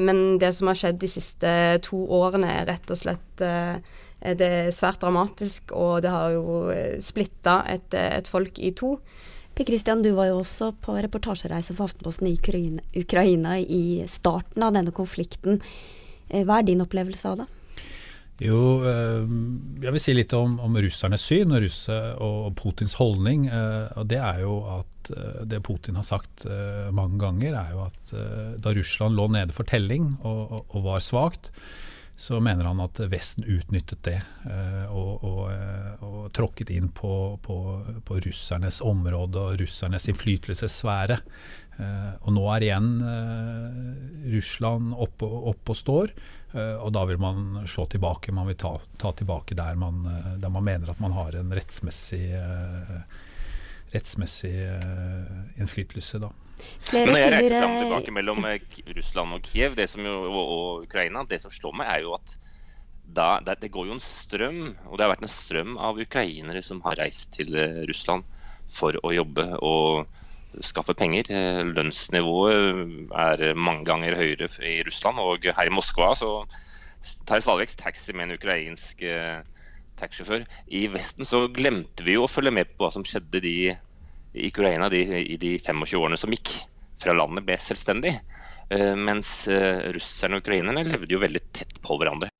men 0.00 0.38
det 0.40 0.52
som 0.56 0.70
har 0.70 0.78
skjedd 0.78 1.00
de 1.02 1.10
siste 1.10 1.50
to 1.84 1.98
årene, 2.18 2.48
er 2.48 2.68
rett 2.70 2.90
og 2.90 2.98
slett 2.98 3.42
det 3.42 4.48
er 4.48 4.70
svært 4.74 5.02
dramatisk, 5.02 5.72
og 5.76 6.02
det 6.02 6.12
har 6.12 6.32
jo 6.34 6.72
splitta 7.04 7.60
et, 7.68 7.94
et 7.94 8.30
folk 8.30 8.58
i 8.58 8.72
to. 8.76 8.96
Per 9.58 9.66
Christian, 9.66 10.04
du 10.06 10.12
var 10.14 10.28
jo 10.28 10.36
også 10.38 10.68
på 10.78 10.94
reportasjereise 11.02 11.74
for 11.74 11.88
Aftenposten 11.88 12.28
i 12.28 12.36
Ukraina, 12.36 12.82
Ukraina 12.94 13.56
i 13.58 14.04
starten 14.06 14.62
av 14.62 14.76
denne 14.76 14.92
konflikten. 14.94 15.58
Eh, 16.28 16.44
hva 16.46 16.60
er 16.60 16.68
din 16.68 16.84
opplevelse 16.84 17.32
av 17.32 17.40
det? 17.40 17.46
Jo, 18.46 18.60
eh, 18.86 19.32
jeg 19.82 19.96
vil 19.96 20.04
si 20.04 20.14
litt 20.14 20.36
om, 20.38 20.60
om 20.62 20.78
russernes 20.78 21.26
syn 21.26 21.56
og, 21.56 21.64
russe, 21.64 21.98
og 22.22 22.54
Putins 22.60 22.94
holdning. 23.00 23.48
Eh, 23.50 23.98
og 23.98 24.06
Det 24.14 24.22
er 24.22 24.44
jo 24.44 24.60
at 24.76 25.10
det 25.50 25.62
Putin 25.64 25.96
har 25.96 26.04
sagt 26.04 26.44
mange 26.92 27.16
ganger, 27.16 27.54
er 27.56 27.70
jo 27.72 27.86
at 27.86 28.10
da 28.60 28.74
Russland 28.76 29.16
lå 29.16 29.24
nede 29.32 29.54
for 29.56 29.64
telling 29.64 30.18
og, 30.20 30.42
og, 30.52 30.74
og 30.76 30.84
var 30.84 31.00
svakt, 31.00 31.48
så 32.18 32.40
mener 32.42 32.66
han 32.66 32.80
at 32.82 32.98
Vesten 33.12 33.44
utnyttet 33.46 34.00
det 34.02 34.16
og, 34.90 35.22
og 36.02 36.16
tråkket 36.34 36.72
inn 36.74 36.88
på, 36.90 37.38
på, 37.44 37.58
på, 38.02 38.16
russernes 38.24 38.80
område 38.82 39.38
og 39.38 39.60
russernes 39.60 40.08
innflytelsessfære. 40.10 41.20
og 42.26 42.34
nå 42.34 42.42
er 42.56 42.66
igjen 42.66 42.88
Russland 44.34 44.96
oppe, 44.98 45.30
opp 45.52 45.70
og 45.70 45.78
står. 45.78 46.16
Og 46.58 46.90
da 46.96 47.04
vil 47.06 47.22
man 47.22 47.62
slå 47.70 47.86
tilbake. 47.86 48.34
Man 48.34 48.50
vil 48.50 48.58
ta, 48.58 48.74
ta 48.98 49.14
tilbake 49.14 49.54
der 49.54 49.78
man, 49.78 50.02
der 50.42 50.50
man, 50.50 50.66
mener 50.66 50.90
at 50.90 50.98
man 50.98 51.14
har 51.14 51.38
en 51.38 51.54
rettsmessig, 51.54 52.34
rettsmessig 53.94 54.56
innflytelse. 55.54 56.18
Da. 56.26 56.34
Men 56.92 57.10
når 57.12 57.20
jeg 57.20 57.32
reiser 57.34 57.56
fram 57.62 57.74
tilbake 57.78 58.14
mellom 58.16 58.46
Russland 58.98 59.36
og 59.36 59.48
Kiev 59.48 59.74
det 59.78 59.88
jo, 59.94 60.14
og, 60.28 60.38
og, 60.38 60.86
Ukraina, 60.88 61.24
det 61.28 61.40
som 61.42 61.54
slår 61.54 61.76
meg, 61.80 61.90
er 61.92 62.06
jo 62.06 62.14
at 62.18 62.38
da, 63.08 63.28
det, 63.44 63.58
det, 63.62 63.72
går 63.72 63.88
jo 63.88 63.96
en 63.96 64.04
strøm, 64.04 64.62
og 64.86 64.98
det 64.98 65.06
har 65.06 65.14
vært 65.14 65.24
en 65.24 65.32
strøm 65.32 65.76
av 65.80 66.00
ukrainere 66.00 66.60
som 66.64 66.82
har 66.84 66.98
reist 67.00 67.32
til 67.38 67.56
Russland 67.88 68.26
for 68.72 68.98
å 69.00 69.14
jobbe. 69.16 69.46
og 69.64 70.08
skaffe 70.64 70.94
penger. 70.96 71.28
Eh, 71.30 71.60
lønnsnivået 71.76 73.10
er 73.12 73.54
mange 73.54 73.84
ganger 73.88 74.16
høyere 74.18 74.48
i 74.64 74.80
Russland. 74.86 75.20
Og 75.20 75.44
her 75.44 75.70
i 75.70 75.74
Moskva 75.74 76.14
så 76.18 76.32
tar 77.26 77.38
jeg 77.38 77.46
stadig 77.46 77.68
taxi 77.78 78.14
med 78.14 78.28
en 78.28 78.38
ukrainsk 78.38 79.02
eh, 79.02 79.42
taxisjåfør. 80.00 80.46
I 80.68 80.86
Vesten 80.92 81.28
så 81.28 81.46
glemte 81.52 82.06
vi 82.06 82.16
jo 82.16 82.26
å 82.26 82.30
følge 82.30 82.54
med 82.54 82.70
på 82.72 82.86
hva 82.86 82.92
som 82.94 83.06
skjedde 83.06 83.42
de, 83.44 83.56
i 84.34 84.48
Ukraina 84.50 84.90
de, 84.92 85.04
i 85.22 85.36
de 85.40 85.56
25 85.58 86.00
årene 86.00 86.20
som 86.20 86.32
gikk 86.34 86.52
fra 87.02 87.14
landet 87.16 87.46
ble 87.46 87.58
selvstendig. 87.62 88.16
Eh, 88.68 88.94
mens 88.96 89.46
russerne 89.48 90.38
og 90.38 90.44
ukrainerne 90.44 90.84
levde 90.84 91.14
jo 91.14 91.22
veldig 91.22 91.44
tett 91.56 91.78
på 91.84 91.96
hverandre. 92.00 92.32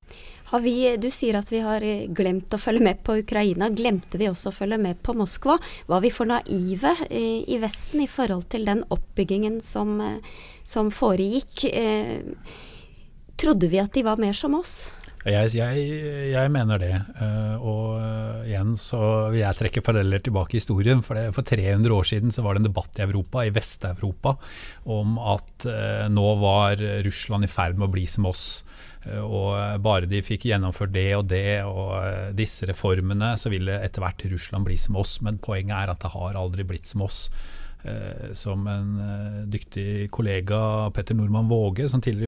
Vi, 0.57 0.97
du 0.97 1.11
sier 1.12 1.37
at 1.37 1.50
vi 1.52 1.61
har 1.61 1.85
eh, 1.85 2.07
glemt 2.09 2.54
å 2.57 2.61
følge 2.61 2.85
med 2.87 3.02
på 3.04 3.18
Ukraina. 3.21 3.68
Glemte 3.68 4.18
vi 4.21 4.30
også 4.30 4.49
å 4.49 4.57
følge 4.57 4.78
med 4.80 5.02
på 5.04 5.12
Moskva? 5.16 5.59
Var 5.90 6.00
vi 6.00 6.12
for 6.14 6.30
naive 6.30 6.95
i, 7.12 7.59
Vesten 7.61 8.00
i 8.00 8.09
forhold 8.09 8.49
til 8.54 8.64
den 8.64 8.80
oppbyggingen 8.88 9.61
som, 9.64 9.99
eh, 10.00 10.38
som 10.64 10.88
foregikk? 10.95 11.66
Eh, 11.68 12.25
trodde 13.37 13.68
vi 13.68 13.83
at 13.83 13.92
de 13.92 14.07
var 14.09 14.16
mer 14.16 14.33
som 14.33 14.57
oss? 14.57 14.95
Jeg, 15.26 15.50
jeg, 15.58 15.87
jeg, 16.30 16.50
mener 16.54 16.78
det. 16.80 16.92
og 17.58 18.46
igjen 18.46 18.76
så 18.78 19.00
vil 19.32 19.42
jeg 19.42 19.58
trekke 19.58 19.82
paralleller 19.84 20.22
tilbake 20.25 20.54
i 20.56 20.60
historien. 20.60 21.02
For, 21.04 21.18
det, 21.18 21.34
for 21.37 21.44
300 21.44 21.92
år 21.92 22.06
siden 22.06 22.32
så 22.32 22.44
var 22.46 22.54
det 22.54 22.62
en 22.62 22.68
debatt 22.70 23.00
i 23.00 23.04
Europa, 23.04 23.42
i 23.44 23.52
Vest-Europa, 23.52 24.37
om 24.88 25.18
at 25.18 25.66
nå 26.14 26.28
var 26.40 26.80
Russland 27.04 27.44
i 27.44 27.50
ferd 27.50 27.76
med 27.76 27.90
å 27.90 27.94
bli 27.96 28.06
som 28.08 28.30
oss. 28.30 28.48
Eh, 29.06 29.22
og 29.22 29.82
bare 29.84 30.08
de 30.10 30.22
fikk 30.25 30.48
gjennomført 30.48 30.94
det 30.94 31.10
og 31.16 31.28
det 31.30 31.62
og 31.66 31.94
eh, 32.00 32.30
disse 32.37 32.68
reformene, 32.68 33.34
så 33.38 33.52
ville 33.52 33.80
etter 33.84 34.04
hvert 34.04 34.26
Russland 34.32 34.68
bli 34.68 34.78
som 34.80 34.98
oss. 35.00 35.18
Men 35.25 35.40
poenget 35.42 35.76
er 35.78 35.94
at 35.94 36.04
det 36.04 36.14
har 36.14 36.38
aldri 36.38 36.66
blitt 36.68 36.88
som 36.90 37.06
oss. 37.06 37.26
Eh, 37.87 38.32
som 38.37 38.66
en 38.70 38.94
dyktig 39.50 40.08
kollega, 40.14 40.90
Petter 40.94 41.18
Normann 41.18 41.50
Våge, 41.50 41.88
som 41.88 42.02
tidligere 42.02 42.27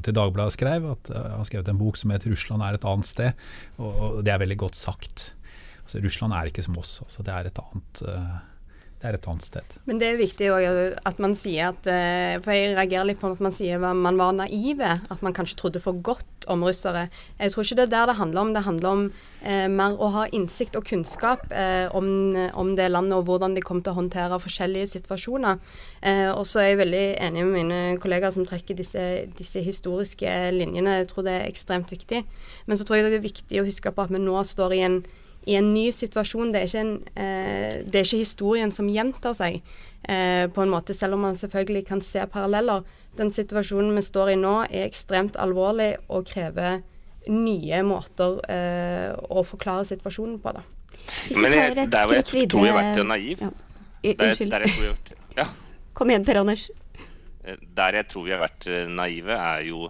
til 0.00 0.16
Dagbladet 0.16 0.56
skrev, 0.56 0.88
at 0.94 1.12
uh, 1.12 1.36
han 1.36 1.44
skrev 1.48 1.68
en 1.68 1.80
bok 1.80 2.00
som 2.00 2.10
heter 2.14 2.30
'Russland 2.32 2.64
er 2.64 2.78
et 2.78 2.88
annet 2.88 3.06
sted', 3.06 3.44
og, 3.78 3.92
og 4.00 4.24
det 4.24 4.32
er 4.32 4.40
veldig 4.40 4.58
godt 4.64 4.76
sagt. 4.76 5.34
Altså, 5.84 6.00
Russland 6.00 6.32
er 6.32 6.48
ikke 6.48 6.64
som 6.64 6.78
oss, 6.78 7.00
altså, 7.04 7.22
det 7.22 7.34
er 7.34 7.50
et 7.50 7.58
annet 7.58 8.02
uh, 8.08 8.38
det 9.02 9.08
er 9.10 9.16
et 9.18 9.24
annet 9.26 9.42
sted. 9.42 9.72
Men 9.90 9.98
det 9.98 10.08
er 10.08 10.20
viktig 10.20 10.48
at 11.10 11.20
man 11.22 11.32
sier 11.34 11.72
at 11.72 11.88
eh, 11.90 12.36
For 12.44 12.54
jeg 12.54 12.76
reagerer 12.76 13.08
litt 13.08 13.18
på 13.18 13.32
at 13.34 13.40
man 13.42 13.54
sier 13.54 13.82
at 13.82 13.98
man 13.98 14.18
var 14.20 14.36
naive. 14.38 14.92
At 15.10 15.24
man 15.26 15.34
kanskje 15.34 15.58
trodde 15.58 15.80
for 15.82 15.98
godt 16.06 16.46
om 16.50 16.62
russere. 16.62 17.08
Jeg 17.40 17.50
tror 17.50 17.66
ikke 17.66 17.78
det 17.80 17.86
er 17.88 17.90
der 17.96 18.12
det 18.12 18.16
handler 18.20 18.40
om. 18.44 18.52
Det 18.54 18.62
handler 18.62 18.88
om 18.92 19.02
eh, 19.42 19.66
mer 19.70 19.96
å 19.98 20.10
ha 20.14 20.26
innsikt 20.30 20.78
og 20.78 20.86
kunnskap 20.86 21.50
eh, 21.50 21.88
om, 21.98 22.06
om, 22.54 22.70
det 22.78 22.86
landet 22.92 23.16
og 23.18 23.26
hvordan 23.26 23.56
de 23.56 23.64
kommer 23.66 23.82
til 23.82 23.94
å 23.94 23.98
håndtere 23.98 24.38
forskjellige 24.42 24.92
situasjoner. 24.92 25.58
Eh, 25.98 26.28
og 26.30 26.46
så 26.46 26.62
er 26.62 26.70
jeg 26.70 26.82
veldig 26.84 27.04
enig 27.26 27.46
med 27.48 27.56
mine 27.56 27.80
kollegaer 28.02 28.34
som 28.36 28.46
trekker 28.46 28.78
disse, 28.78 29.08
disse, 29.38 29.64
historiske 29.66 30.30
linjene. 30.54 31.00
Jeg 31.00 31.10
tror 31.10 31.26
det 31.26 31.34
er 31.40 31.50
ekstremt 31.50 31.90
viktig. 31.90 32.22
Men 32.70 32.78
så 32.78 32.86
tror 32.86 33.00
jeg 33.00 33.10
det 33.10 33.18
er 33.18 33.26
viktig 33.26 33.62
å 33.62 33.66
huske 33.66 33.90
på 33.90 34.06
at 34.06 34.14
vi 34.14 34.22
nå 34.22 34.38
står 34.46 34.78
i 34.78 34.86
en 34.86 35.02
i 35.46 35.56
en 35.58 35.72
ny 35.74 35.88
situasjon. 35.94 36.52
Det 36.52 36.60
er 36.60 36.68
ikke, 36.68 36.84
en, 36.84 36.92
eh, 37.16 37.82
det 37.86 38.00
er 38.00 38.06
ikke 38.06 38.22
historien 38.22 38.72
som 38.72 38.90
gjentar 38.90 39.34
seg, 39.38 39.60
eh, 40.08 40.46
på 40.46 40.62
en 40.62 40.70
måte, 40.70 40.94
selv 40.94 41.14
om 41.14 41.26
man 41.26 41.36
selvfølgelig 41.36 41.86
kan 41.86 42.00
se 42.00 42.26
paralleller. 42.26 42.84
Den 43.16 43.32
situasjonen 43.32 43.94
vi 43.94 44.02
står 44.02 44.32
i 44.32 44.36
nå, 44.40 44.54
er 44.70 44.86
ekstremt 44.86 45.36
alvorlig 45.36 45.96
og 46.08 46.26
krever 46.26 46.82
nye 47.28 47.82
måter 47.86 48.40
eh, 48.50 49.10
å 49.30 49.42
forklare 49.46 49.84
situasjonen 49.86 50.38
på. 50.42 50.54
Da. 50.56 50.62
Men 51.36 51.52
jeg, 51.52 51.90
der 51.90 52.06
hvor 52.06 52.16
jeg 52.16 52.48
tror 52.50 52.66
jeg 52.66 52.74
har 52.74 52.82
vært 52.82 53.06
naiv 53.06 53.40
ja. 53.42 53.50
Unnskyld. 54.02 54.50
Der, 54.50 54.64
der 54.66 54.88
vært, 54.88 55.12
ja. 55.36 55.46
Kom 55.94 56.10
igjen, 56.10 56.24
Per 56.26 56.40
Anders. 56.40 56.70
Eh, 57.44 57.58
der 57.76 58.00
jeg 58.00 58.08
tror 58.10 58.26
vi 58.26 58.34
har 58.34 58.42
vært 58.42 58.66
eh, 58.70 58.88
naive, 58.90 59.36
er 59.36 59.66
jo 59.68 59.86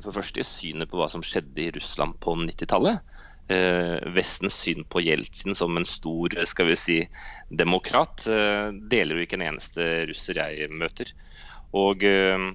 for 0.00 0.10
det 0.10 0.16
første 0.16 0.44
synet 0.48 0.90
på 0.90 0.98
hva 0.98 1.08
som 1.12 1.22
skjedde 1.22 1.60
i 1.62 1.72
Russland 1.76 2.16
på 2.22 2.34
90-tallet 2.40 2.96
eh, 2.96 3.13
Vestens 3.46 4.56
syn 4.56 4.86
på 4.88 5.02
Jeltsin 5.04 5.52
som 5.54 5.76
en 5.76 5.84
stor 5.84 6.32
skal 6.48 6.70
vi 6.70 6.76
si, 6.80 6.96
demokrat, 7.52 8.24
eh, 8.24 8.70
deler 8.90 9.20
jo 9.20 9.26
ikke 9.26 9.36
en 9.36 9.48
eneste 9.50 9.88
russer 10.08 10.40
jeg 10.40 10.70
møter. 10.72 11.12
Og 11.76 12.06
eh, 12.08 12.46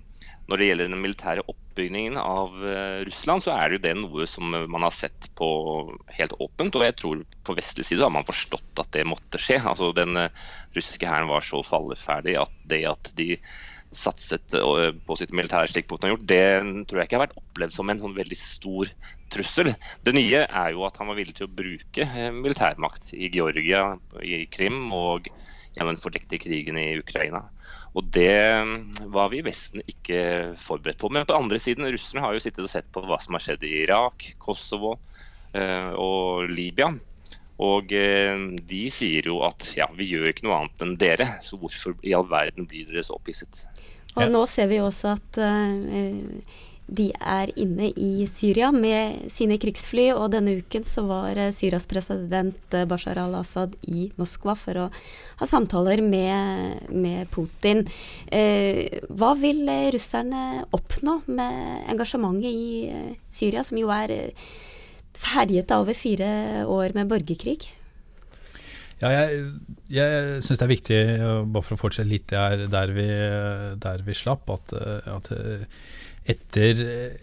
når 0.49 0.57
det 0.57 0.67
gjelder 0.69 0.87
den 0.89 1.01
militære 1.03 1.43
oppbyggingen 1.51 2.17
av 2.17 2.55
eh, 2.65 3.01
Russland, 3.05 3.43
så 3.45 3.53
er 3.53 3.69
det 3.69 3.77
jo 3.77 3.83
det 3.83 3.93
noe 3.99 4.25
som 4.29 4.49
man 4.49 4.85
har 4.85 4.95
sett 4.95 5.27
på 5.37 5.49
helt 6.17 6.33
åpent. 6.41 6.77
Og 6.79 6.85
jeg 6.87 6.95
tror 6.97 7.21
på 7.45 7.55
vestlig 7.59 7.85
side 7.85 8.05
har 8.05 8.13
man 8.15 8.25
forstått 8.25 8.81
at 8.81 8.89
det 8.95 9.05
måtte 9.07 9.41
skje. 9.41 9.59
Altså 9.61 9.91
Den 9.97 10.17
eh, 10.17 10.33
russiske 10.77 11.05
hæren 11.05 11.29
var 11.29 11.45
så 11.45 11.61
falleferdig 11.65 12.39
at 12.41 12.55
det 12.71 12.81
at 12.89 13.11
de 13.19 13.35
satset 13.95 14.53
på 15.05 15.15
sitt 15.17 15.31
militære 15.33 15.71
slik 15.71 15.87
Putin 15.89 16.09
har 16.09 16.13
gjort, 16.13 16.27
det 16.29 16.85
tror 16.89 16.99
jeg 17.01 17.09
ikke 17.09 17.17
har 17.17 17.23
vært 17.25 17.39
opplevd 17.41 17.73
som 17.73 17.89
en 17.89 18.01
sånn 18.03 18.17
veldig 18.17 18.37
stor 18.37 18.91
trussel. 19.33 19.71
Det 20.05 20.13
nye 20.13 20.43
er 20.45 20.73
jo 20.75 20.83
at 20.85 20.99
han 21.01 21.09
var 21.09 21.17
villig 21.17 21.37
til 21.39 21.47
å 21.47 21.55
bruke 21.57 22.05
militærmakt 22.35 23.13
i 23.17 23.31
Georgia, 23.33 23.95
i 24.21 24.43
Krim 24.53 24.91
og 24.93 25.31
gjennom 25.73 25.95
den 25.95 26.01
fordekte 26.03 26.37
krigen 26.41 26.77
i 26.77 26.91
Ukraina. 27.01 27.47
Og 27.97 28.05
det 28.13 28.61
var 29.09 29.31
vi 29.33 29.41
i 29.41 29.45
Vesten 29.45 29.81
ikke 29.89 30.53
forberedt 30.61 31.01
på. 31.01 31.09
Men 31.09 31.25
på 31.25 31.37
andre 31.37 31.57
siden, 31.61 31.89
russerne 31.89 32.21
har 32.21 32.35
jo 32.35 32.41
sittet 32.43 32.65
og 32.65 32.69
sett 32.69 32.89
på 32.93 33.01
hva 33.01 33.17
som 33.21 33.33
har 33.37 33.45
skjedd 33.45 33.65
i 33.65 33.79
Irak, 33.87 34.27
Kosovo 34.41 34.99
og 35.57 36.51
Libya. 36.53 36.91
Og 37.59 37.89
de 37.89 38.83
sier 38.93 39.25
jo 39.27 39.41
at 39.43 39.65
ja, 39.75 39.89
vi 39.97 40.07
gjør 40.13 40.29
ikke 40.29 40.45
noe 40.47 40.61
annet 40.61 40.85
enn 40.85 40.93
dere, 41.01 41.25
så 41.43 41.57
hvorfor 41.59 41.97
i 42.05 42.13
all 42.15 42.29
verden 42.29 42.69
blir 42.69 42.87
dere 42.87 43.03
så 43.03 43.17
opphisset? 43.17 43.65
Og 44.17 44.25
ja. 44.25 44.31
nå 44.31 44.41
ser 44.49 44.69
vi 44.71 44.81
også 44.81 45.13
at 45.17 45.39
uh, 45.39 46.65
de 46.89 47.05
er 47.13 47.51
inne 47.61 47.91
i 47.93 48.25
Syria 48.29 48.71
med 48.73 49.29
sine 49.33 49.59
krigsfly, 49.61 50.07
og 50.15 50.31
denne 50.33 50.55
uken 50.63 50.87
så 50.87 51.03
var 51.07 51.37
uh, 51.37 51.51
Syrias 51.55 51.85
president 51.89 52.73
uh, 52.73 52.87
Bashar 52.89 53.21
al-Assad 53.21 53.75
i 53.85 54.09
Moskva 54.19 54.57
for 54.57 54.85
å 54.85 54.87
ha 55.39 55.47
samtaler 55.47 56.01
med, 56.03 56.89
med 56.89 57.29
Putin. 57.31 57.85
hva 58.29 59.29
vil 59.39 59.61
russerne 59.93 60.65
oppnå 60.75 61.21
med 61.31 61.85
engasjementet 61.93 62.51
i 62.51 63.13
Syria, 63.31 63.63
som 63.63 63.79
jo 63.79 63.87
er 63.93 64.33
ferjet 65.15 65.71
av 65.71 65.85
over 65.85 65.95
fire 65.95 66.65
år 66.67 66.97
med 66.97 67.07
borgerkrig? 67.07 67.69
Ja, 68.99 69.13
jeg, 69.15 69.45
jeg 69.95 70.41
syns 70.43 70.59
det 70.59 70.65
er 70.65 70.73
viktig, 70.73 70.99
bare 71.53 71.63
for 71.63 71.77
å 71.77 71.79
fortsette 71.85 72.09
litt 72.09 72.27
der, 72.33 72.65
der, 72.67 72.91
vi, 72.91 73.07
der 73.79 74.03
vi, 74.03 74.15
slapp, 74.17 74.49
at, 74.51 74.73
at 75.07 75.29
etter, 76.29 76.81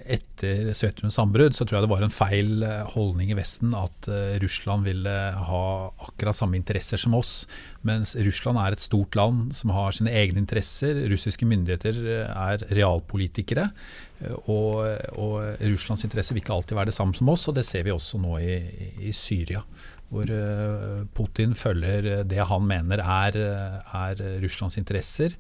etter 0.09 0.73
Sovjetunionens 0.73 1.19
sambrudd 1.19 1.55
så 1.55 1.67
tror 1.67 1.77
jeg 1.77 1.85
det 1.85 1.91
var 1.93 2.07
en 2.07 2.15
feil 2.15 2.65
holdning 2.95 3.31
i 3.31 3.37
Vesten 3.39 3.77
at 3.77 4.09
Russland 4.43 4.89
ville 4.89 5.13
ha 5.51 5.67
akkurat 6.09 6.39
samme 6.39 6.59
interesser 6.59 6.99
som 6.99 7.15
oss. 7.15 7.45
Mens 7.87 8.17
Russland 8.17 8.59
er 8.59 8.75
et 8.75 8.83
stort 8.83 9.15
land 9.19 9.53
som 9.55 9.75
har 9.77 9.95
sine 9.95 10.17
egne 10.17 10.41
interesser. 10.43 11.05
Russiske 11.13 11.47
myndigheter 11.47 12.01
er 12.25 12.67
realpolitikere. 12.73 13.69
Og, 14.49 14.81
og 15.21 15.61
Russlands 15.61 16.07
interesser 16.09 16.35
vil 16.35 16.43
ikke 16.43 16.57
alltid 16.57 16.79
være 16.79 16.89
det 16.89 16.97
samme 16.97 17.15
som 17.15 17.29
oss, 17.31 17.47
og 17.51 17.59
det 17.59 17.67
ser 17.69 17.85
vi 17.85 17.93
også 17.93 18.19
nå 18.23 18.41
i, 18.41 18.57
i 19.07 19.13
Syria 19.15 19.61
hvor 20.13 20.31
eh, 20.31 21.07
Putin 21.17 21.57
følger 21.59 22.25
det 22.29 22.43
han 22.51 22.67
mener 22.69 23.03
er, 23.03 23.39
er 23.83 24.23
Russlands 24.43 24.79
interesser. 24.81 25.37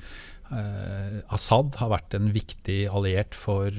Eh, 0.50 1.20
Assad 1.34 1.78
har 1.80 1.92
vært 1.94 2.16
en 2.18 2.32
viktig 2.34 2.84
alliert 2.90 3.36
for, 3.38 3.70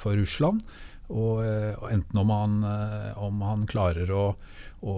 for 0.00 0.20
Russland. 0.20 0.64
Og, 1.04 1.44
og, 1.44 1.84
enten 1.92 2.16
om 2.22 2.30
han, 2.32 2.54
om 3.20 3.42
han 3.44 3.66
klarer 3.68 4.08
å, 4.08 4.22
å, 4.88 4.94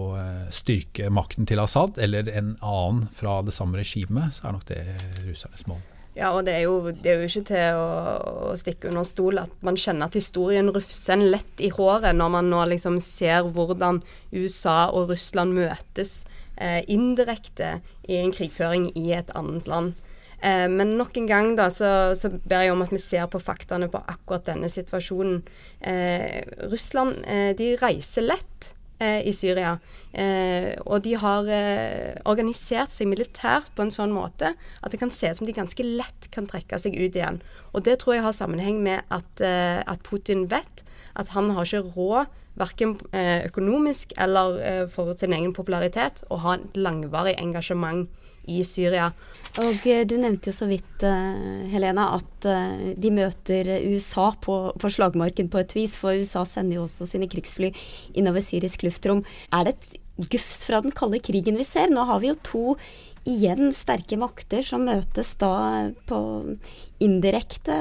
styrke 0.55 1.11
makten 1.11 1.43
til 1.49 1.59
Assad, 1.59 1.99
eller 1.99 2.31
en 2.31 2.55
annen 2.63 3.09
fra 3.11 3.41
det 3.43 3.51
samme 3.57 3.83
regimet, 3.83 4.39
så 4.39 4.47
er 4.47 4.55
nok 4.55 4.65
det 4.71 4.81
russernes 5.27 5.67
mål. 5.67 5.83
Ja, 6.17 6.31
og 6.33 6.47
det 6.47 6.55
er, 6.55 6.63
jo, 6.65 6.89
det 6.89 7.11
er 7.11 7.19
jo, 7.21 7.27
ikke 7.29 7.45
til 7.51 7.77
å, 7.77 7.89
å, 8.49 8.53
stikke 8.57 8.89
under 8.89 9.05
stol 9.05 9.37
at 9.37 9.51
man 9.65 9.77
kjenner 9.77 10.09
at 10.09 10.17
historien 10.17 10.71
rufser 10.73 11.13
en 11.13 11.27
lett 11.29 11.61
i 11.61 11.69
håret 11.69 12.17
når 12.17 12.31
man 12.33 12.49
nå 12.49 12.63
liksom 12.71 12.97
ser 13.03 13.45
hvordan 13.53 13.99
USA 14.33 14.87
og 14.89 15.11
Russland 15.11 15.53
møtes 15.59 16.23
eh, 16.57 16.81
indirekte 16.89 17.75
i 18.09 18.17
en 18.17 18.33
krigføring 18.33 18.89
i 18.97 19.11
et 19.13 19.29
annet 19.37 19.69
land. 19.69 19.93
Eh, 20.41 20.65
men 20.73 20.95
nok 20.97 21.21
en 21.21 21.29
gang 21.29 21.51
da, 21.57 21.69
så, 21.73 22.15
så, 22.17 22.33
ber 22.33 22.65
jeg 22.65 22.73
om 22.73 22.81
at 22.85 22.93
vi 22.93 23.01
ser 23.01 23.29
på 23.29 23.41
faktaene 23.41 23.89
på 23.93 24.01
akkurat 24.01 24.49
denne 24.49 24.73
situasjonen. 24.73 25.43
Eh, 25.85 26.41
Russland 26.73 27.21
eh, 27.29 27.53
de 27.57 27.75
reiser 27.81 28.25
lett 28.25 28.71
i 28.99 29.31
Syria. 29.35 29.75
Eh, 30.17 30.73
og 30.89 31.03
de 31.05 31.13
har 31.19 31.45
eh, 31.51 32.15
organisert 32.25 32.95
seg 32.95 33.09
militært 33.11 33.69
på 33.77 33.83
en 33.85 33.93
sånn 33.93 34.13
måte 34.15 34.53
at 34.55 34.93
det 34.93 34.97
kan 35.01 35.11
se 35.13 35.29
ut 35.29 35.37
som 35.37 35.45
de 35.49 35.53
ganske 35.53 35.83
lett 35.85 36.29
kan 36.33 36.47
trekke 36.49 36.79
seg 36.81 36.97
ut 36.97 37.17
igjen. 37.17 37.41
Og 37.77 37.85
det 37.85 37.99
tror 38.01 38.17
jeg 38.17 38.25
har 38.25 38.33
sammenheng 38.33 38.81
med 38.81 39.05
at, 39.13 39.43
eh, 39.45 39.83
at 39.85 40.01
Putin 40.07 40.47
vet 40.49 40.81
at 41.17 41.33
han 41.35 41.51
har 41.53 41.67
ikke 41.67 41.93
råd 41.93 42.33
verken 42.57 42.95
eh, 43.13 43.45
økonomisk 43.45 44.15
eller 44.17 44.57
eh, 44.65 44.85
for 44.89 45.13
sin 45.17 45.35
egen 45.37 45.53
popularitet 45.53 46.23
å 46.33 46.39
ha 46.41 46.57
et 46.57 46.79
langvarig 46.79 47.35
engasjement 47.37 48.07
i 48.47 48.63
Syria. 48.67 49.11
Og 49.61 49.85
eh, 49.89 50.03
Du 50.07 50.17
nevnte 50.19 50.51
jo 50.51 50.55
så 50.55 50.67
vidt, 50.69 51.03
uh, 51.03 51.65
Helena, 51.71 52.11
at 52.17 52.47
uh, 52.49 52.89
de 52.97 53.13
møter 53.13 53.69
USA 53.89 54.29
på, 54.43 54.57
på, 54.77 54.91
slagmarken 54.93 55.49
på 55.53 55.61
et 55.63 55.77
vis. 55.77 55.97
For 55.99 56.17
USA 56.17 56.45
sender 56.47 56.79
jo 56.79 56.87
også 56.87 57.09
sine 57.09 57.29
krigsfly 57.31 57.71
innover 58.17 58.45
syrisk 58.45 58.85
luftrom. 58.85 59.23
Er 59.51 59.67
det 59.67 59.77
et 59.77 60.29
gufs 60.33 60.63
fra 60.67 60.81
den 60.81 60.95
kalde 60.95 61.21
krigen 61.23 61.59
vi 61.59 61.67
ser? 61.67 61.91
Nå 61.93 62.05
har 62.09 62.21
vi 62.23 62.31
jo 62.31 62.41
to 62.45 62.65
igjen 63.27 63.73
sterke 63.75 64.17
makter 64.19 64.63
som 64.63 64.85
møtes 64.87 65.33
da 65.41 65.51
på 66.07 66.19
indirekte 67.03 67.75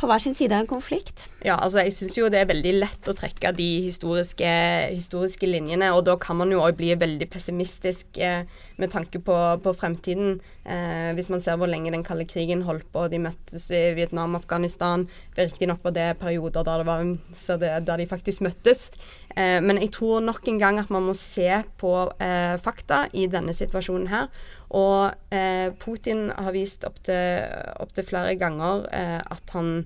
på 0.00 0.08
hver 0.08 0.22
sin 0.22 0.34
side 0.36 0.56
av 0.56 0.64
en 0.64 0.70
konflikt? 0.70 1.26
Ja, 1.44 1.58
altså 1.60 1.82
jeg 1.84 1.92
syns 1.92 2.16
jo 2.16 2.28
det 2.32 2.40
er 2.40 2.48
veldig 2.48 2.72
lett 2.78 3.08
å 3.08 3.14
trekke 3.16 3.52
de 3.56 3.68
historiske, 3.84 4.50
historiske 4.94 5.48
linjene. 5.48 5.90
Og 5.96 6.06
da 6.08 6.16
kan 6.20 6.38
man 6.40 6.52
jo 6.52 6.62
òg 6.64 6.78
bli 6.78 6.94
veldig 6.98 7.28
pessimistisk 7.32 8.20
eh, 8.20 8.48
med 8.80 8.92
tanke 8.94 9.20
på, 9.24 9.36
på 9.64 9.74
fremtiden. 9.76 10.38
Eh, 10.64 11.10
hvis 11.18 11.30
man 11.32 11.44
ser 11.44 11.60
hvor 11.60 11.70
lenge 11.70 11.92
den 11.92 12.04
kalde 12.06 12.28
krigen 12.28 12.64
holdt 12.68 12.88
på. 12.94 13.06
De 13.12 13.20
møttes 13.20 13.68
i 13.76 13.82
Vietnam 13.98 14.36
og 14.36 14.44
Afghanistan. 14.44 15.06
Riktignok 15.36 15.84
var 15.84 15.96
det 15.96 16.08
perioder 16.20 16.64
der, 16.64 16.84
det 16.84 16.88
var, 16.88 17.80
der 17.88 18.00
de 18.00 18.08
faktisk 18.08 18.44
møttes. 18.46 18.88
Eh, 19.36 19.58
men 19.62 19.78
jeg 19.78 19.92
tror 19.94 20.22
nok 20.24 20.48
en 20.50 20.58
gang 20.58 20.80
at 20.82 20.90
man 20.90 21.06
må 21.06 21.14
se 21.16 21.48
på 21.80 21.92
eh, 22.22 22.56
fakta 22.62 23.04
i 23.14 23.26
denne 23.30 23.54
situasjonen 23.56 24.10
her. 24.10 24.30
Og 24.76 25.34
eh, 25.34 25.70
Putin 25.82 26.30
har 26.34 26.54
vist 26.54 26.86
opptil 26.86 27.46
opp 27.82 27.94
flere 28.06 28.36
ganger 28.40 28.86
eh, 28.94 29.18
at 29.20 29.54
han 29.56 29.84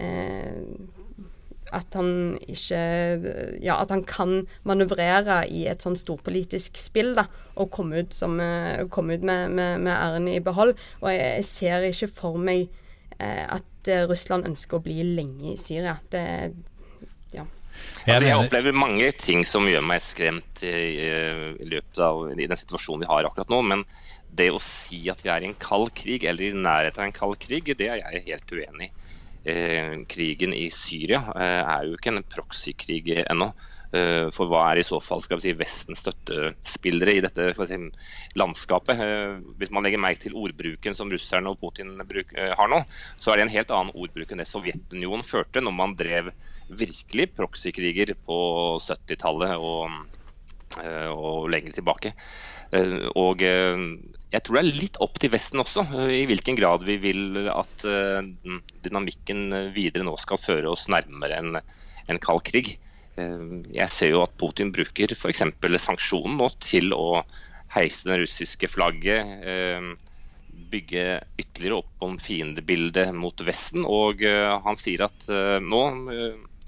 eh, 0.00 0.60
at 1.72 1.94
han 1.96 2.36
ikke 2.52 2.80
Ja, 3.64 3.78
at 3.80 3.92
han 3.94 4.02
kan 4.04 4.42
manøvrere 4.68 5.42
i 5.48 5.64
et 5.70 5.84
sånn 5.84 5.96
storpolitisk 5.96 6.76
spill, 6.76 7.14
da, 7.16 7.24
og 7.56 7.70
komme 7.72 8.02
ut, 8.02 8.12
som, 8.12 8.36
eh, 8.40 8.84
komme 8.92 9.16
ut 9.16 9.24
med, 9.24 9.54
med, 9.56 9.80
med 9.80 9.94
æren 9.94 10.28
i 10.28 10.40
behold. 10.44 10.74
Og 11.00 11.08
jeg, 11.08 11.38
jeg, 11.40 11.48
ser 11.48 11.88
ikke 11.88 12.10
for 12.12 12.36
meg 12.36 12.68
eh, 13.18 13.46
at 13.48 13.92
Russland 14.10 14.46
ønsker 14.46 14.78
å 14.78 14.84
bli 14.84 15.00
lenge 15.16 15.54
i 15.54 15.58
Syria. 15.58 15.96
Det 16.12 16.52
ja. 18.06 18.16
Altså, 18.16 18.28
jeg 18.28 18.40
opplever 18.40 18.76
mange 18.76 19.10
ting 19.20 19.44
som 19.48 19.68
gjør 19.68 19.84
meg 19.86 20.04
skremt 20.04 20.62
i, 20.66 20.72
i 21.02 21.68
løpet 21.68 22.02
av 22.02 22.32
i 22.34 22.48
den 22.48 22.60
situasjonen 22.60 23.04
vi 23.04 23.10
har 23.10 23.28
akkurat 23.28 23.52
nå. 23.52 23.62
Men 23.72 23.86
det 24.32 24.50
å 24.52 24.60
si 24.62 25.04
at 25.12 25.22
vi 25.24 25.32
er 25.32 25.44
i 25.44 25.50
en 25.50 25.58
kald 25.60 25.92
krig, 25.98 26.24
eller 26.28 26.48
i 26.48 26.56
nærheten 26.56 27.02
av 27.02 27.08
en 27.08 27.16
kald 27.16 27.40
krig, 27.42 27.72
det 27.78 27.90
er 27.90 28.00
jeg 28.00 28.26
helt 28.30 28.54
uenig 28.56 28.90
i. 28.90 29.10
Eh, 29.42 29.94
krigen 30.06 30.52
i 30.54 30.68
Syria 30.70 31.24
eh, 31.34 31.60
er 31.66 31.88
jo 31.88 31.96
ikke 31.96 32.12
en 32.12 32.22
proxykrig 32.30 33.16
ennå. 33.24 33.48
Eh, 33.92 34.30
for 34.32 34.48
hva 34.48 34.62
er 34.70 34.78
i 34.80 34.84
så 34.86 34.96
fall 35.04 35.20
skal 35.20 35.36
vi 35.36 35.50
si, 35.50 35.52
Vestens 35.58 36.00
støttespillere 36.00 37.12
i 37.18 37.22
dette 37.24 37.50
si, 37.58 37.76
landskapet? 38.40 39.00
Eh, 39.04 39.34
hvis 39.60 39.72
man 39.74 39.84
legger 39.84 40.00
merke 40.00 40.22
til 40.24 40.36
ordbruken 40.38 40.96
som 40.96 41.12
russerne 41.12 41.52
og 41.52 41.58
Putin 41.60 41.98
eh, 42.00 42.54
har 42.56 42.70
nå, 42.72 42.78
så 43.20 43.32
er 43.32 43.40
det 43.40 43.44
en 43.46 43.52
helt 43.52 43.74
annen 43.76 43.92
ordbruk 43.92 44.32
enn 44.32 44.40
det 44.40 44.48
Sovjetunionen 44.48 45.26
førte 45.28 45.60
når 45.60 45.76
man 45.76 45.96
drev 45.98 46.30
virkelig 46.72 47.28
proxykriger 47.36 48.14
på 48.24 48.38
70-tallet 48.80 49.60
og, 49.60 49.92
og 51.12 51.50
lenger 51.52 51.74
tilbake. 51.76 52.14
Og 53.20 53.42
jeg 53.44 54.40
tror 54.40 54.56
det 54.56 54.62
er 54.62 54.78
litt 54.78 54.96
opp 55.04 55.18
til 55.20 55.32
Vesten 55.34 55.60
også, 55.60 55.84
i 56.08 56.22
hvilken 56.30 56.56
grad 56.56 56.86
vi 56.86 56.96
vil 57.02 57.50
at 57.52 57.84
dynamikken 58.86 59.74
videre 59.76 60.06
nå 60.08 60.16
skal 60.22 60.40
føre 60.40 60.72
oss 60.72 60.86
nærmere 60.88 61.42
en, 61.42 61.60
en 62.08 62.22
kald 62.24 62.40
krig. 62.48 62.72
Uh, 63.18 63.62
jeg 63.74 63.92
ser 63.92 64.12
jo 64.14 64.22
at 64.24 64.34
Putin 64.40 64.72
bruker 64.74 65.14
f.eks. 65.16 65.44
sanksjonen 65.84 66.38
nå 66.40 66.48
til 66.62 66.94
å 66.96 67.22
heise 67.74 68.08
det 68.08 68.22
russiske 68.24 68.70
flagget. 68.72 69.44
Uh, 69.44 69.92
bygge 70.72 71.06
ytterligere 71.40 71.80
opp 71.80 72.04
om 72.04 72.18
fiendebildet 72.20 73.12
mot 73.16 73.40
Vesten. 73.44 73.86
Og 73.88 74.20
han 74.20 74.76
sier 74.76 75.06
at 75.06 75.24
nå, 75.64 75.80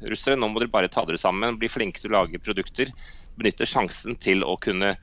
russere, 0.09 0.38
nå 0.40 0.48
må 0.48 0.62
dere 0.62 0.72
bare 0.72 0.88
ta 0.92 1.04
dere 1.04 1.20
sammen, 1.20 1.59
bli 1.61 1.68
flinke 1.68 2.00
til 2.00 2.09
å 2.12 2.16
lage 2.16 2.40
produkter. 2.40 2.88
Benytte 3.37 3.68
sjansen 3.68 4.16
til 4.24 4.40
å 4.40 4.57
kunne 4.57 4.94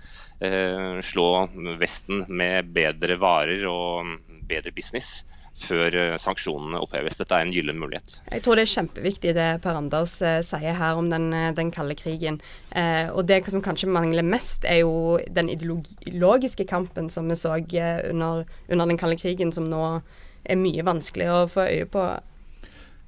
Eh, 0.42 1.02
slå 1.02 1.50
Vesten 1.78 2.24
med 2.34 2.72
bedre 2.74 3.14
varer 3.22 3.62
og 3.70 4.08
bedre 4.50 4.74
business 4.74 5.20
før 5.64 5.96
eh, 5.98 6.16
sanksjonene 6.22 6.82
oppheves. 6.82 7.18
Dette 7.20 7.38
er 7.38 7.46
en 7.46 7.54
gyllen 7.54 7.80
mulighet. 7.82 8.18
Jeg 8.32 8.44
tror 8.46 8.58
det 8.58 8.66
er 8.66 8.74
kjempeviktig 8.74 9.36
det 9.38 9.50
Per 9.64 9.80
Anders 9.80 10.18
eh, 10.26 10.40
sier 10.46 10.78
her 10.78 11.00
om 11.00 11.12
den, 11.12 11.30
den 11.58 11.72
kalde 11.74 11.98
krigen. 12.00 12.42
Eh, 12.72 13.08
og 13.12 13.28
det 13.30 13.44
som 13.52 13.64
kanskje 13.64 13.92
mangler 13.92 14.26
mest, 14.26 14.66
er 14.66 14.82
jo 14.84 15.20
den 15.30 15.52
ideologiske 15.54 16.68
kampen 16.70 17.10
som 17.14 17.30
vi 17.30 17.40
så 17.40 17.58
under, 17.62 18.46
under 18.70 18.86
den 18.86 19.00
kalde 19.00 19.20
krigen, 19.20 19.52
som 19.52 19.70
nå 19.70 20.02
er 20.42 20.58
mye 20.58 20.86
vanskeligere 20.86 21.46
å 21.46 21.50
få 21.52 21.68
øye 21.70 21.88
på 21.92 22.06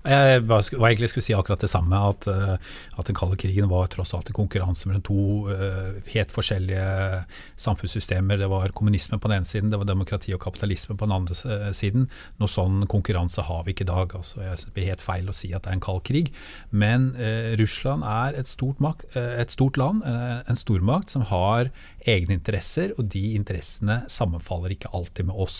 jeg 0.04 0.42
var 0.50 0.89
egentlig 0.89 1.08
skulle 1.13 1.24
si 1.24 1.36
akkurat 1.36 1.62
det 1.63 1.70
samme, 1.72 1.96
at, 1.96 2.26
eh, 2.28 2.58
at 3.00 3.08
den 3.08 3.16
kalde 3.16 3.38
krigen 3.39 3.70
var 3.72 3.88
tross 3.92 4.12
alt 4.13 4.28
en 4.28 4.36
konkurranse 4.36 4.89
mellom 4.89 5.04
to 5.06 5.20
uh, 5.48 5.96
helt 6.12 6.32
forskjellige 6.34 7.24
samfunnssystemer. 7.63 8.42
Det 8.42 8.50
var 8.52 8.74
kommunisme 8.76 9.20
på 9.20 9.32
den 9.32 9.39
ene 9.39 9.48
siden, 9.48 9.72
det 9.72 9.80
var 9.80 9.88
demokrati 9.88 10.34
og 10.36 10.42
kapitalisme 10.44 10.98
på 11.00 11.08
den 11.08 11.16
andre 11.16 11.38
uh, 11.48 11.70
siden. 11.72 12.10
Noe 12.42 12.52
sånn 12.52 12.84
konkurranse 12.92 13.46
har 13.48 13.63
vi 13.63 13.76
ikke 13.76 13.88
i 13.88 13.92
dag. 13.94 14.18
Altså, 14.20 14.42
jeg 14.44 14.58
synes 14.58 14.66
Det 14.74 14.76
blir 14.76 14.92
helt 14.92 15.06
feil 15.06 15.32
å 15.32 15.38
si 15.38 15.54
at 15.54 15.63
det 15.63 15.72
er 15.72 15.80
en 15.80 15.86
kald 15.88 16.04
krig. 16.04 16.34
Men 16.72 17.13
eh, 17.16 17.54
Russland 17.60 18.04
er 18.04 18.36
et 18.39 18.50
stort, 18.50 18.80
makt, 18.84 19.06
et 19.16 19.52
stort 19.54 19.78
land, 19.78 20.02
en 20.04 20.58
stormakt, 20.58 21.13
som 21.13 21.24
har 21.30 21.70
egne 22.10 22.36
interesser, 22.36 22.92
og 22.98 23.08
de 23.13 23.22
interessene 23.38 24.02
sammenfaller 24.12 24.74
ikke 24.76 24.92
alltid 24.96 25.30
med 25.30 25.39
oss. 25.39 25.60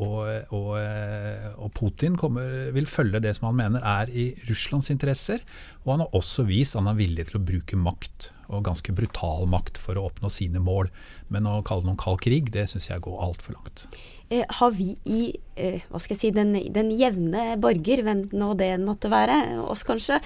Og, 0.00 0.16
og, 0.56 0.70
og 0.80 1.72
Putin 1.76 2.16
kommer, 2.18 2.70
vil 2.74 2.88
følge 2.90 3.19
det 3.24 3.34
som 3.36 3.50
han 3.50 3.58
mener 3.60 3.84
er 3.86 4.12
i 4.12 4.30
Russlands 4.48 4.90
interesser. 4.92 5.42
Og 5.84 5.94
han 5.94 6.04
har 6.04 6.16
også 6.16 6.46
vist 6.48 6.76
at 6.76 6.82
han 6.82 6.92
er 6.92 7.00
villig 7.00 7.28
til 7.30 7.40
å 7.40 7.44
bruke 7.52 7.78
makt, 7.78 8.30
og 8.50 8.64
ganske 8.66 8.94
brutal 8.96 9.46
makt, 9.50 9.78
for 9.78 9.98
å 9.98 10.08
oppnå 10.10 10.30
sine 10.32 10.62
mål. 10.62 10.90
Men 11.30 11.48
å 11.48 11.60
kalle 11.66 11.84
det 11.84 11.92
noen 11.92 12.00
kald 12.00 12.22
krig, 12.24 12.50
det 12.54 12.68
syns 12.72 12.90
jeg 12.90 13.04
går 13.06 13.20
altfor 13.28 13.58
langt. 13.58 13.86
Eh, 14.30 14.44
har 14.46 14.70
vi 14.70 14.92
i 15.10 15.22
eh, 15.58 15.82
hva 15.90 15.98
skal 15.98 16.14
jeg 16.14 16.20
si, 16.20 16.28
den, 16.34 16.54
den, 16.70 16.92
jevne 16.94 17.56
borger, 17.58 18.04
hvem 18.06 18.28
nå 18.30 18.52
det 18.60 18.76
måtte 18.78 19.10
være, 19.10 19.58
oss 19.64 19.82
kanskje, 19.86 20.20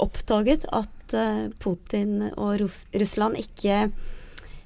oppdaget 0.00 0.64
at 0.72 1.12
eh, 1.12 1.50
Putin 1.60 2.30
og 2.30 2.56
Rus 2.62 2.86
Russland 2.96 3.36
ikke 3.40 3.90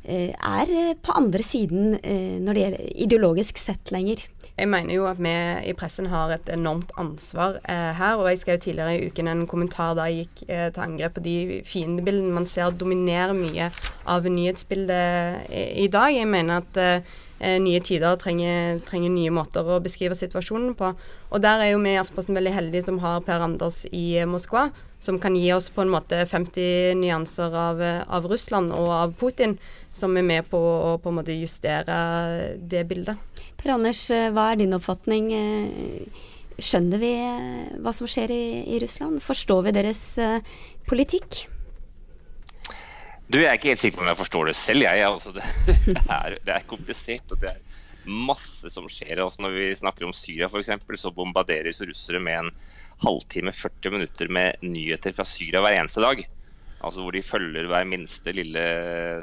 er 0.04 0.70
på 1.00 1.14
andre 1.16 1.40
siden 1.40 1.94
når 1.96 2.52
det 2.52 2.60
gjelder 2.60 2.88
ideologisk 3.06 3.56
sett 3.56 3.88
lenger. 3.88 4.20
Jeg 4.54 4.68
mener 4.70 4.94
jo 4.94 5.08
at 5.10 5.18
vi 5.18 5.30
i 5.66 5.72
pressen 5.74 6.06
har 6.12 6.30
et 6.30 6.50
enormt 6.54 6.92
ansvar 7.00 7.56
eh, 7.66 7.90
her. 7.98 8.20
Og 8.20 8.28
jeg 8.30 8.38
skrev 8.38 8.60
tidligere 8.62 9.00
i 9.00 9.08
uken 9.10 9.30
en 9.32 9.42
kommentar 9.50 9.96
da 9.98 10.06
jeg 10.06 10.28
gikk 10.28 10.44
eh, 10.46 10.68
til 10.70 10.84
angrep 10.84 11.16
på 11.16 11.24
de 11.24 11.34
fiendebildene 11.66 12.30
man 12.36 12.46
ser 12.46 12.70
dominerer 12.78 13.34
mye 13.34 13.72
av 14.06 14.28
nyhetsbildet 14.30 15.50
i, 15.50 15.64
i 15.82 15.88
dag. 15.90 16.14
Jeg 16.14 16.30
mener 16.30 16.62
at 16.62 16.78
eh, 16.78 17.58
nye 17.58 17.82
tider 17.82 18.14
trenger, 18.22 18.78
trenger, 18.86 19.10
nye 19.10 19.34
måter 19.34 19.66
å 19.66 19.80
beskrive 19.82 20.14
situasjonen 20.14 20.78
på. 20.78 20.92
Og 21.34 21.42
der 21.42 21.64
er 21.64 21.72
jo 21.72 21.82
vi 21.82 21.96
i 21.96 21.98
Aftenposten 21.98 22.38
veldig 22.38 22.54
heldige 22.54 22.86
som 22.86 23.02
har 23.02 23.26
Per 23.26 23.42
Anders 23.42 23.82
i 23.90 24.22
Moskva, 24.22 24.68
som 25.02 25.18
kan 25.18 25.34
gi 25.34 25.50
oss 25.52 25.66
på 25.74 25.82
en 25.82 25.90
måte 25.90 26.22
50 26.30 26.94
nyanser 27.02 27.58
av, 27.58 27.82
av 27.82 28.30
Russland 28.30 28.70
og 28.70 28.86
av 29.02 29.18
Putin, 29.18 29.58
som 29.90 30.14
er 30.14 30.30
med 30.30 30.46
på 30.46 30.62
å 30.62 30.94
på 31.02 31.10
en 31.10 31.18
måte 31.18 31.34
justere 31.42 32.54
det 32.62 32.86
bildet. 32.86 33.33
Per 33.64 33.72
Anders, 33.72 34.10
eh, 34.12 34.28
hva 34.28 34.50
er 34.52 34.58
din 34.60 34.76
oppfatning? 34.76 35.30
Eh, 35.32 36.24
skjønner 36.60 37.00
vi 37.00 37.12
eh, 37.16 37.70
hva 37.80 37.94
som 37.96 38.08
skjer 38.10 38.34
i, 38.34 38.44
i 38.74 38.80
Russland? 38.82 39.22
Forstår 39.24 39.62
vi 39.64 39.72
deres 39.72 40.02
politikk? 40.84 41.46
Du, 43.24 43.38
Jeg 43.40 43.48
er 43.48 43.56
ikke 43.56 43.72
helt 43.72 43.80
sikker 43.80 44.02
på 44.02 44.04
om 44.04 44.10
jeg 44.10 44.20
forstår 44.20 44.50
det 44.50 44.56
selv. 44.58 44.84
Jeg, 44.84 45.06
altså, 45.08 45.32
det, 45.38 45.46
er, 46.04 46.36
det, 46.44 46.52
er, 46.58 46.68
komplisert. 46.68 47.32
og 47.32 47.40
det 47.40 47.54
er 47.54 47.80
masse 48.28 48.68
som 48.68 48.84
skjer. 48.92 49.16
Altså, 49.24 49.40
når 49.46 49.56
vi 49.56 49.70
snakker 49.80 50.04
om 50.04 50.12
Syria 50.12 50.50
f.eks., 50.52 50.74
så 51.00 51.16
bombarderes 51.16 51.80
russere 51.88 52.20
med 52.20 52.42
en 52.42 52.52
halvtime, 53.00 53.56
40 53.64 53.96
minutter 53.96 54.28
med 54.28 54.60
nyheter 54.60 55.16
fra 55.16 55.24
Syria 55.24 55.64
hver 55.64 55.80
eneste 55.80 56.04
dag. 56.04 56.20
Altså 56.84 57.04
hvor 57.04 57.14
de 57.14 57.22
følger 57.24 57.68
hver 57.70 57.86
minste 57.88 58.34
lille 58.36 58.64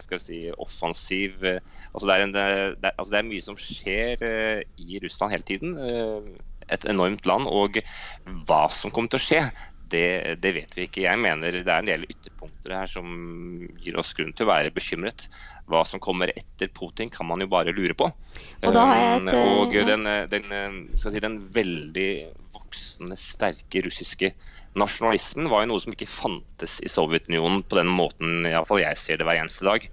skal 0.03 0.19
vi 0.19 0.23
si, 0.23 0.39
offensiv. 0.57 1.37
Altså 1.41 2.05
det, 2.07 2.15
er 2.15 2.25
en, 2.25 2.33
det, 2.35 2.45
er, 2.45 2.95
altså 2.95 3.11
det 3.13 3.19
er 3.19 3.27
mye 3.29 3.45
som 3.45 3.59
skjer 3.59 4.23
uh, 4.25 4.63
i 4.81 5.01
Russland 5.03 5.35
hele 5.35 5.47
tiden. 5.47 5.77
Uh, 5.77 6.31
et 6.71 6.87
enormt 6.89 7.27
land. 7.29 7.49
Og 7.51 7.81
hva 8.47 8.63
som 8.73 8.93
kommer 8.93 9.13
til 9.13 9.21
å 9.21 9.25
skje, 9.25 9.43
det, 9.91 10.05
det, 10.39 10.53
vet 10.55 10.75
vi 10.77 10.85
ikke. 10.87 11.03
Jeg 11.03 11.19
mener 11.19 11.57
det 11.57 11.67
er 11.67 11.81
en 11.81 11.89
del 11.89 12.05
ytterpunkter 12.07 12.75
her 12.77 12.87
som 12.87 13.09
gir 13.83 13.97
oss 13.99 14.13
grunn 14.15 14.31
til 14.35 14.47
å 14.47 14.51
være 14.53 14.71
bekymret. 14.75 15.27
Hva 15.71 15.83
som 15.87 16.01
kommer 16.03 16.31
etter 16.31 16.71
Putin, 16.71 17.11
kan 17.11 17.27
man 17.27 17.43
jo 17.43 17.49
bare 17.51 17.75
lure 17.75 17.95
på. 17.97 18.07
Og, 18.07 18.69
et, 18.71 19.27
uh, 19.27 19.51
og 19.65 19.75
den, 19.91 20.07
den, 20.31 20.55
si, 20.95 21.19
den, 21.19 21.41
veldig 21.55 22.11
voksende, 22.71 23.17
sterke 23.19 23.83
russiske 23.83 24.31
nasjonalismen 24.79 25.49
var 25.51 25.65
jo 25.65 25.73
noe 25.73 25.83
som 25.83 25.93
ikke 25.93 26.07
fantes 26.07 26.79
i 26.85 26.89
Sovjetunionen 26.91 27.63
på 27.67 27.77
den 27.79 27.91
måten 27.91 28.47
iallfall 28.47 28.81
jeg 28.81 28.99
ser 28.99 29.19
det 29.19 29.27
hver 29.27 29.41
eneste 29.41 29.67
dag. 29.67 29.87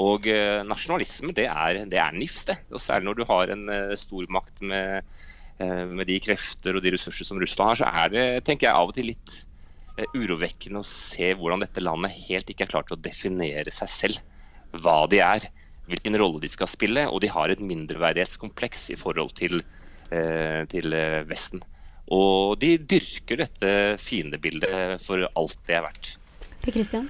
Og 0.00 0.26
eh, 0.28 0.60
nasjonalisme, 0.64 1.32
det 1.36 1.48
er, 1.48 1.84
det 1.88 2.00
er 2.00 2.16
nifst, 2.16 2.48
det. 2.48 2.58
Og 2.72 2.80
særlig 2.80 3.08
når 3.08 3.18
du 3.18 3.24
har 3.28 3.52
en 3.52 3.64
eh, 3.72 3.94
stormakt 4.00 4.60
med, 4.64 5.08
eh, 5.60 5.84
med 5.88 6.08
de 6.08 6.18
krefter 6.24 6.76
og 6.76 6.84
de 6.84 6.92
ressurser 6.94 7.28
som 7.28 7.40
Russland 7.40 7.72
har, 7.72 7.80
så 7.80 7.88
er 8.04 8.12
det 8.12 8.44
tenker 8.48 8.68
jeg, 8.68 8.76
av 8.76 8.92
og 8.92 8.96
til 8.96 9.10
litt 9.12 9.34
eh, 9.96 10.08
urovekkende 10.16 10.80
å 10.80 10.88
se 10.88 11.32
hvordan 11.36 11.64
dette 11.64 11.84
landet 11.84 12.16
helt 12.28 12.52
ikke 12.52 12.68
er 12.68 12.72
klart 12.72 12.88
til 12.88 12.98
å 12.98 13.04
definere 13.04 13.72
seg 13.72 13.92
selv. 13.92 14.22
Hva 14.80 15.02
de 15.12 15.20
er, 15.20 15.44
hvilken 15.88 16.16
rolle 16.20 16.40
de 16.40 16.48
skal 16.52 16.70
spille. 16.72 17.04
Og 17.08 17.20
de 17.24 17.32
har 17.32 17.52
et 17.52 17.60
mindreverdighetskompleks 17.60 18.90
i 18.94 19.00
forhold 19.00 19.36
til, 19.40 19.60
eh, 20.12 20.64
til 20.72 20.96
eh, 20.96 21.20
Vesten. 21.28 21.64
Og 22.10 22.58
de 22.62 22.74
dyrker 22.78 23.44
dette 23.44 23.70
fiendebildet 24.02 24.98
for 25.04 25.22
alt 25.28 25.58
det 25.68 25.78
er 25.78 25.86
verdt. 25.86 26.16
Per 26.62 26.74
Christian? 26.74 27.08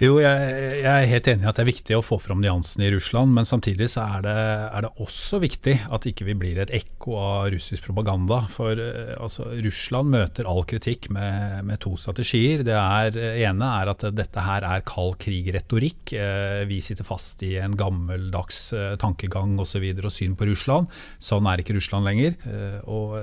Jo, 0.00 0.14
jeg, 0.16 0.52
jeg, 0.80 0.88
er 0.88 1.10
helt 1.10 1.26
enig 1.28 1.44
i 1.44 1.48
at 1.50 1.58
det 1.58 1.60
er 1.60 1.68
viktig 1.68 1.96
å 1.98 2.00
få 2.00 2.16
fram 2.24 2.38
nyansene 2.40 2.86
i 2.86 2.92
Russland, 2.94 3.34
men 3.36 3.44
samtidig 3.44 3.90
så 3.92 4.06
er 4.16 4.22
det, 4.24 4.36
er 4.72 4.84
det 4.86 4.90
også 5.04 5.40
viktig 5.42 5.74
at 5.92 6.06
ikke 6.08 6.24
vi 6.24 6.34
blir 6.40 6.60
et 6.62 6.70
ekko 6.72 7.18
av 7.20 7.50
russisk 7.52 7.84
propaganda. 7.84 8.38
For 8.48 8.80
uh, 8.80 9.12
altså, 9.20 9.50
Russland 9.60 10.08
møter 10.14 10.48
all 10.48 10.64
kritikk 10.64 11.10
med, 11.12 11.66
med 11.68 11.82
to 11.84 11.92
strategier. 12.00 12.62
Det 12.64 12.78
er, 12.78 13.18
ene 13.44 13.68
er 13.82 13.90
at 13.92 14.06
dette 14.16 14.44
her 14.46 14.64
er 14.70 14.86
kald 14.88 15.18
krig-retorikk. 15.20 16.14
Uh, 16.16 16.62
vi 16.70 16.80
sitter 16.80 17.04
fast 17.04 17.44
i 17.44 17.58
en 17.60 17.76
gammeldags 17.76 18.70
tankegang. 19.04 19.58
Og, 19.60 19.68
så 19.68 19.82
videre, 19.84 20.08
og 20.08 20.16
syn 20.16 20.32
på 20.38 20.48
Russland. 20.48 20.88
Sånn 21.20 21.44
er 21.50 21.60
ikke 21.60 21.76
Russland 21.76 22.08
lenger. 22.08 22.40
og 22.88 23.18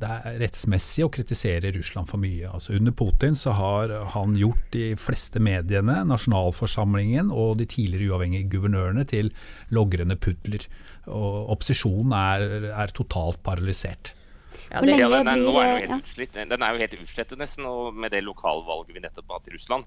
det 0.00 0.08
er 0.08 0.40
rettsmessig 0.40 1.04
å 1.04 1.12
kritisere 1.12 1.74
Russland 1.76 2.08
for 2.08 2.22
mye. 2.22 2.48
Altså, 2.48 2.72
under 2.78 2.96
Putin 2.96 3.36
så 3.36 3.52
har 3.58 3.92
han 4.16 4.32
gjort 4.38 4.72
de 4.72 4.94
fleste 4.96 5.42
mediene 5.42 6.00
nasjonalforsamlingen 6.22 7.30
og 7.30 7.58
de 7.58 7.66
tidligere 7.66 8.12
uavhengige 8.12 8.50
guvernørene 8.50 9.04
til 9.04 9.32
logrende 9.70 10.16
pudler. 10.16 10.66
Og 11.06 11.50
opposisjonen 11.50 12.12
er, 12.12 12.72
er 12.72 12.94
totalt 12.94 13.42
paralysert. 13.42 14.14
Ja, 14.70 14.80
det, 14.80 14.96
ja, 14.96 15.08
den, 15.08 15.28
er, 15.28 15.36
nå 15.36 15.52
er 15.60 15.66
den, 15.66 15.82
jo 15.82 15.96
helt 15.96 16.06
utslitt. 16.06 16.34
den 16.34 16.62
er 16.62 16.72
jo 16.72 16.80
helt 16.80 16.94
utslettet, 17.02 17.38
nesten. 17.38 17.66
Og 17.66 17.94
med 17.94 18.12
det 18.12 18.22
lokalvalget 18.24 18.94
vi 18.94 19.02
nettopp 19.04 19.28
har 19.28 19.40
hatt 19.40 19.50
i 19.50 19.56
Russland, 19.56 19.84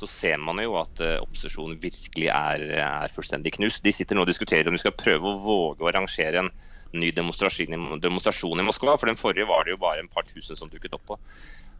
så 0.00 0.08
ser 0.10 0.40
man 0.42 0.58
jo 0.58 0.74
at 0.80 1.02
uh, 1.04 1.20
opposisjonen 1.22 1.78
virkelig 1.82 2.30
er, 2.32 2.64
er, 2.82 3.12
fullstendig 3.14 3.54
knust. 3.54 3.84
De 3.84 3.92
sitter 3.94 4.16
nå 4.16 4.24
og 4.24 4.30
diskuterer 4.30 4.66
om 4.66 4.74
de 4.74 4.82
skal 4.82 4.96
prøve 4.98 5.28
å 5.28 5.42
våge 5.44 5.84
å 5.84 5.90
arrangere 5.92 6.42
en 6.42 6.50
ny 6.94 7.12
demonstrasjon, 7.14 7.98
demonstrasjon 8.02 8.62
i 8.62 8.66
Moskva. 8.66 8.96
For 8.98 9.10
den 9.10 9.20
forrige 9.20 9.46
var 9.50 9.66
det 9.66 9.76
jo 9.76 9.82
bare 9.84 10.02
en 10.02 10.10
par 10.10 10.26
tusen 10.26 10.58
som 10.58 10.70
dukket 10.72 10.96
opp 10.98 11.06
på. 11.12 11.20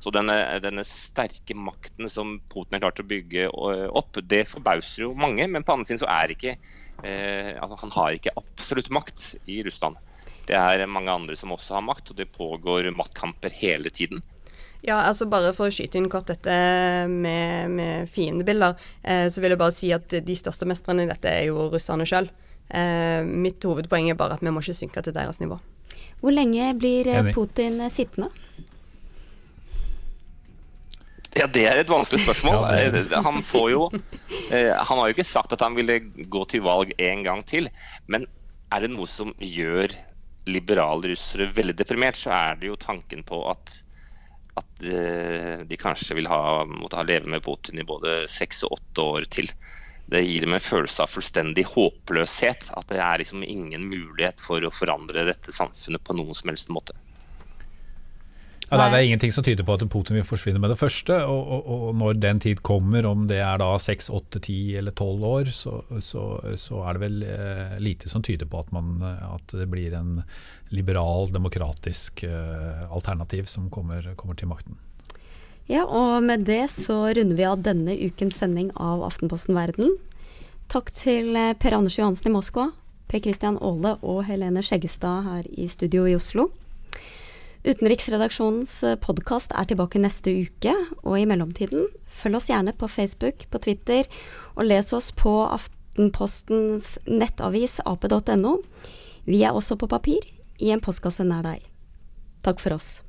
Så 0.05 0.13
denne, 0.13 0.35
denne, 0.61 0.83
sterke 0.85 1.57
makten 1.57 2.11
som 2.13 2.37
Putin 2.53 2.77
har 2.77 2.83
klart 2.85 3.01
å 3.01 3.07
bygge 3.09 3.47
eh, 3.49 3.87
opp, 3.89 4.19
det 4.21 4.43
forbauser 4.51 5.07
jo 5.07 5.15
mange. 5.17 5.47
Men 5.49 5.65
på 5.65 5.73
andre 5.73 5.89
siden 5.89 6.03
så 6.03 6.11
er 6.13 6.35
ikke 6.35 6.53
eh, 6.53 7.55
altså 7.57 7.79
Han 7.81 7.95
har 7.95 8.19
ikke 8.19 8.35
absolutt 8.37 8.93
makt 8.93 9.31
i 9.49 9.63
Russland. 9.65 9.97
Det 10.45 10.59
er 10.61 10.85
mange 10.93 11.09
andre 11.09 11.39
som 11.41 11.55
også 11.57 11.79
har 11.79 11.87
makt, 11.87 12.13
og 12.13 12.21
det 12.21 12.29
pågår 12.37 12.91
maktkamper 12.93 13.55
hele 13.63 13.89
tiden. 13.89 14.21
Ja, 14.85 14.99
altså 15.09 15.25
Bare 15.33 15.55
for 15.57 15.71
å 15.71 15.73
skyte 15.73 15.97
inn 15.97 16.11
kort 16.13 16.29
dette 16.29 16.53
med, 17.09 17.73
med 17.73 18.11
fiendebilder, 18.13 18.77
eh, 19.01 19.25
så 19.33 19.41
vil 19.41 19.55
jeg 19.55 19.63
bare 19.63 19.77
si 19.79 19.89
at 19.97 20.13
de 20.13 20.37
største 20.37 20.69
mestrene 20.69 21.07
i 21.07 21.09
dette 21.09 21.33
er 21.33 21.49
jo 21.49 21.71
russerne 21.73 22.05
sjøl. 22.09 22.29
Eh, 22.69 23.25
mitt 23.25 23.65
hovedpoeng 23.65 24.13
er 24.13 24.21
bare 24.21 24.37
at 24.37 24.45
vi 24.45 24.53
må 24.53 24.61
ikke 24.61 24.77
synke 24.85 25.01
til 25.05 25.17
deres 25.17 25.41
nivå. 25.41 25.57
Hvor 26.21 26.37
lenge 26.37 26.69
blir 26.77 27.09
eh, 27.09 27.33
Putin 27.33 27.81
sittende? 27.89 28.29
Ja, 31.35 31.47
Det 31.51 31.65
er 31.67 31.81
et 31.81 31.91
vanskelig 31.91 32.23
spørsmål. 32.23 32.67
Han, 33.27 33.43
får 33.43 33.71
jo, 33.73 33.87
eh, 34.55 34.71
han 34.71 34.99
har 35.01 35.09
jo 35.09 35.15
ikke 35.17 35.27
sagt 35.27 35.55
at 35.57 35.65
han 35.65 35.75
ville 35.75 35.99
gå 36.31 36.45
til 36.51 36.63
valg 36.63 36.95
en 36.99 37.25
gang 37.27 37.43
til. 37.47 37.69
Men 38.07 38.27
er 38.75 38.85
det 38.85 38.93
noe 38.93 39.09
som 39.11 39.33
gjør 39.43 39.95
liberale 40.51 41.15
russere 41.15 41.49
veldig 41.57 41.75
deprimert, 41.79 42.21
så 42.21 42.31
er 42.37 42.61
det 42.61 42.69
jo 42.69 42.79
tanken 42.81 43.25
på 43.27 43.41
at, 43.51 43.73
at 44.61 44.85
eh, 44.87 45.65
de 45.67 45.81
kanskje 45.81 46.19
vil 46.21 46.29
ha, 46.31 46.65
måtte 46.69 47.01
ha 47.01 47.07
leve 47.07 47.31
med 47.33 47.43
Putin 47.45 47.81
i 47.81 47.89
både 47.89 48.25
seks 48.31 48.63
og 48.67 48.79
åtte 48.79 49.09
år 49.17 49.29
til. 49.35 49.51
Det 50.07 50.21
gir 50.21 50.45
dem 50.45 50.55
en 50.55 50.63
følelse 50.63 51.03
av 51.03 51.11
fullstendig 51.11 51.65
håpløshet. 51.71 52.69
At 52.77 52.91
det 52.93 53.01
er 53.01 53.23
liksom 53.23 53.43
ingen 53.47 53.89
mulighet 53.89 54.43
for 54.43 54.63
å 54.63 54.73
forandre 54.75 55.27
dette 55.31 55.55
samfunnet 55.57 56.05
på 56.05 56.17
noen 56.19 56.37
som 56.37 56.53
helst 56.53 56.71
måte. 56.73 56.95
Ja, 58.71 58.79
det 58.89 58.97
er 58.97 59.07
ingenting 59.07 59.33
som 59.35 59.45
tyder 59.45 59.67
på 59.67 59.75
at 59.77 59.85
Putin 59.93 60.17
vil 60.17 60.27
forsvinne 60.27 60.61
med 60.63 60.73
det 60.73 60.79
første. 60.81 61.19
Og, 61.29 61.51
og, 61.57 61.67
og 61.89 61.99
når 62.01 62.17
den 62.23 62.41
tid 62.41 62.63
kommer, 62.65 63.07
om 63.07 63.27
det 63.29 63.41
er 63.45 63.61
da 63.61 63.75
seks, 63.83 64.09
åtte, 64.15 64.41
ti 64.47 64.59
eller 64.79 64.95
tolv 64.97 65.25
år, 65.29 65.51
så, 65.53 65.83
så, 66.01 66.25
så, 66.61 66.81
er 66.89 66.97
det 66.97 67.03
vel 67.05 67.27
eh, 67.29 67.77
lite 67.85 68.11
som 68.11 68.25
tyder 68.25 68.49
på 68.51 68.63
at, 68.65 68.73
man, 68.75 68.97
at, 69.05 69.53
det 69.53 69.69
blir 69.71 69.95
en 69.99 70.23
liberal, 70.75 71.29
demokratisk 71.35 72.25
eh, 72.27 72.87
alternativ 72.89 73.51
som 73.53 73.69
kommer, 73.71 74.15
kommer, 74.17 74.39
til 74.39 74.51
makten. 74.51 74.81
Ja, 75.69 75.85
og 75.85 76.25
med 76.25 76.45
det 76.49 76.67
så 76.73 76.99
runder 77.17 77.37
vi 77.37 77.47
av 77.49 77.63
denne 77.65 77.95
ukens 77.97 78.41
sending 78.41 78.73
av 78.81 79.05
Aftenposten 79.07 79.57
Verden. 79.57 79.95
Takk 80.73 80.91
til 80.97 81.37
eh, 81.37 81.53
Per 81.61 81.77
Anders 81.77 82.01
Johansen 82.01 82.33
i 82.33 82.35
Moskva, 82.35 82.71
Per 83.13 83.23
Christian 83.23 83.61
Aale 83.61 83.99
og 84.01 84.25
Helene 84.29 84.65
Skjeggestad 84.65 85.29
her 85.29 85.49
i 85.53 85.69
studio 85.73 86.09
i 86.09 86.17
Oslo. 86.17 86.49
Utenriksredaksjonens 87.65 88.73
eh, 88.85 88.99
podkast 89.01 89.55
er 89.57 89.65
tilbake 89.65 90.01
neste 90.03 90.35
uke, 90.45 90.75
og 91.01 91.15
i 91.17 91.25
mellomtiden, 91.25 91.87
følg 92.05 92.37
oss 92.37 92.51
gjerne 92.51 92.75
på 92.77 92.91
Facebook, 92.93 93.47
på 93.49 93.61
Twitter, 93.65 94.05
og 94.53 94.69
les 94.69 94.93
oss 94.93 95.09
på 95.17 95.33
Aftenpostens 95.49 96.99
nettavis 97.09 97.79
ap.no. 97.89 98.59
Vi 99.25 99.41
er 99.41 99.57
også 99.57 99.79
på 99.81 99.89
papir, 99.89 100.29
i 100.61 100.75
en 100.77 100.85
postkasse 100.85 101.25
nær 101.25 101.47
deg. 101.47 101.65
Takk 102.45 102.61
for 102.61 102.77
oss. 102.77 103.04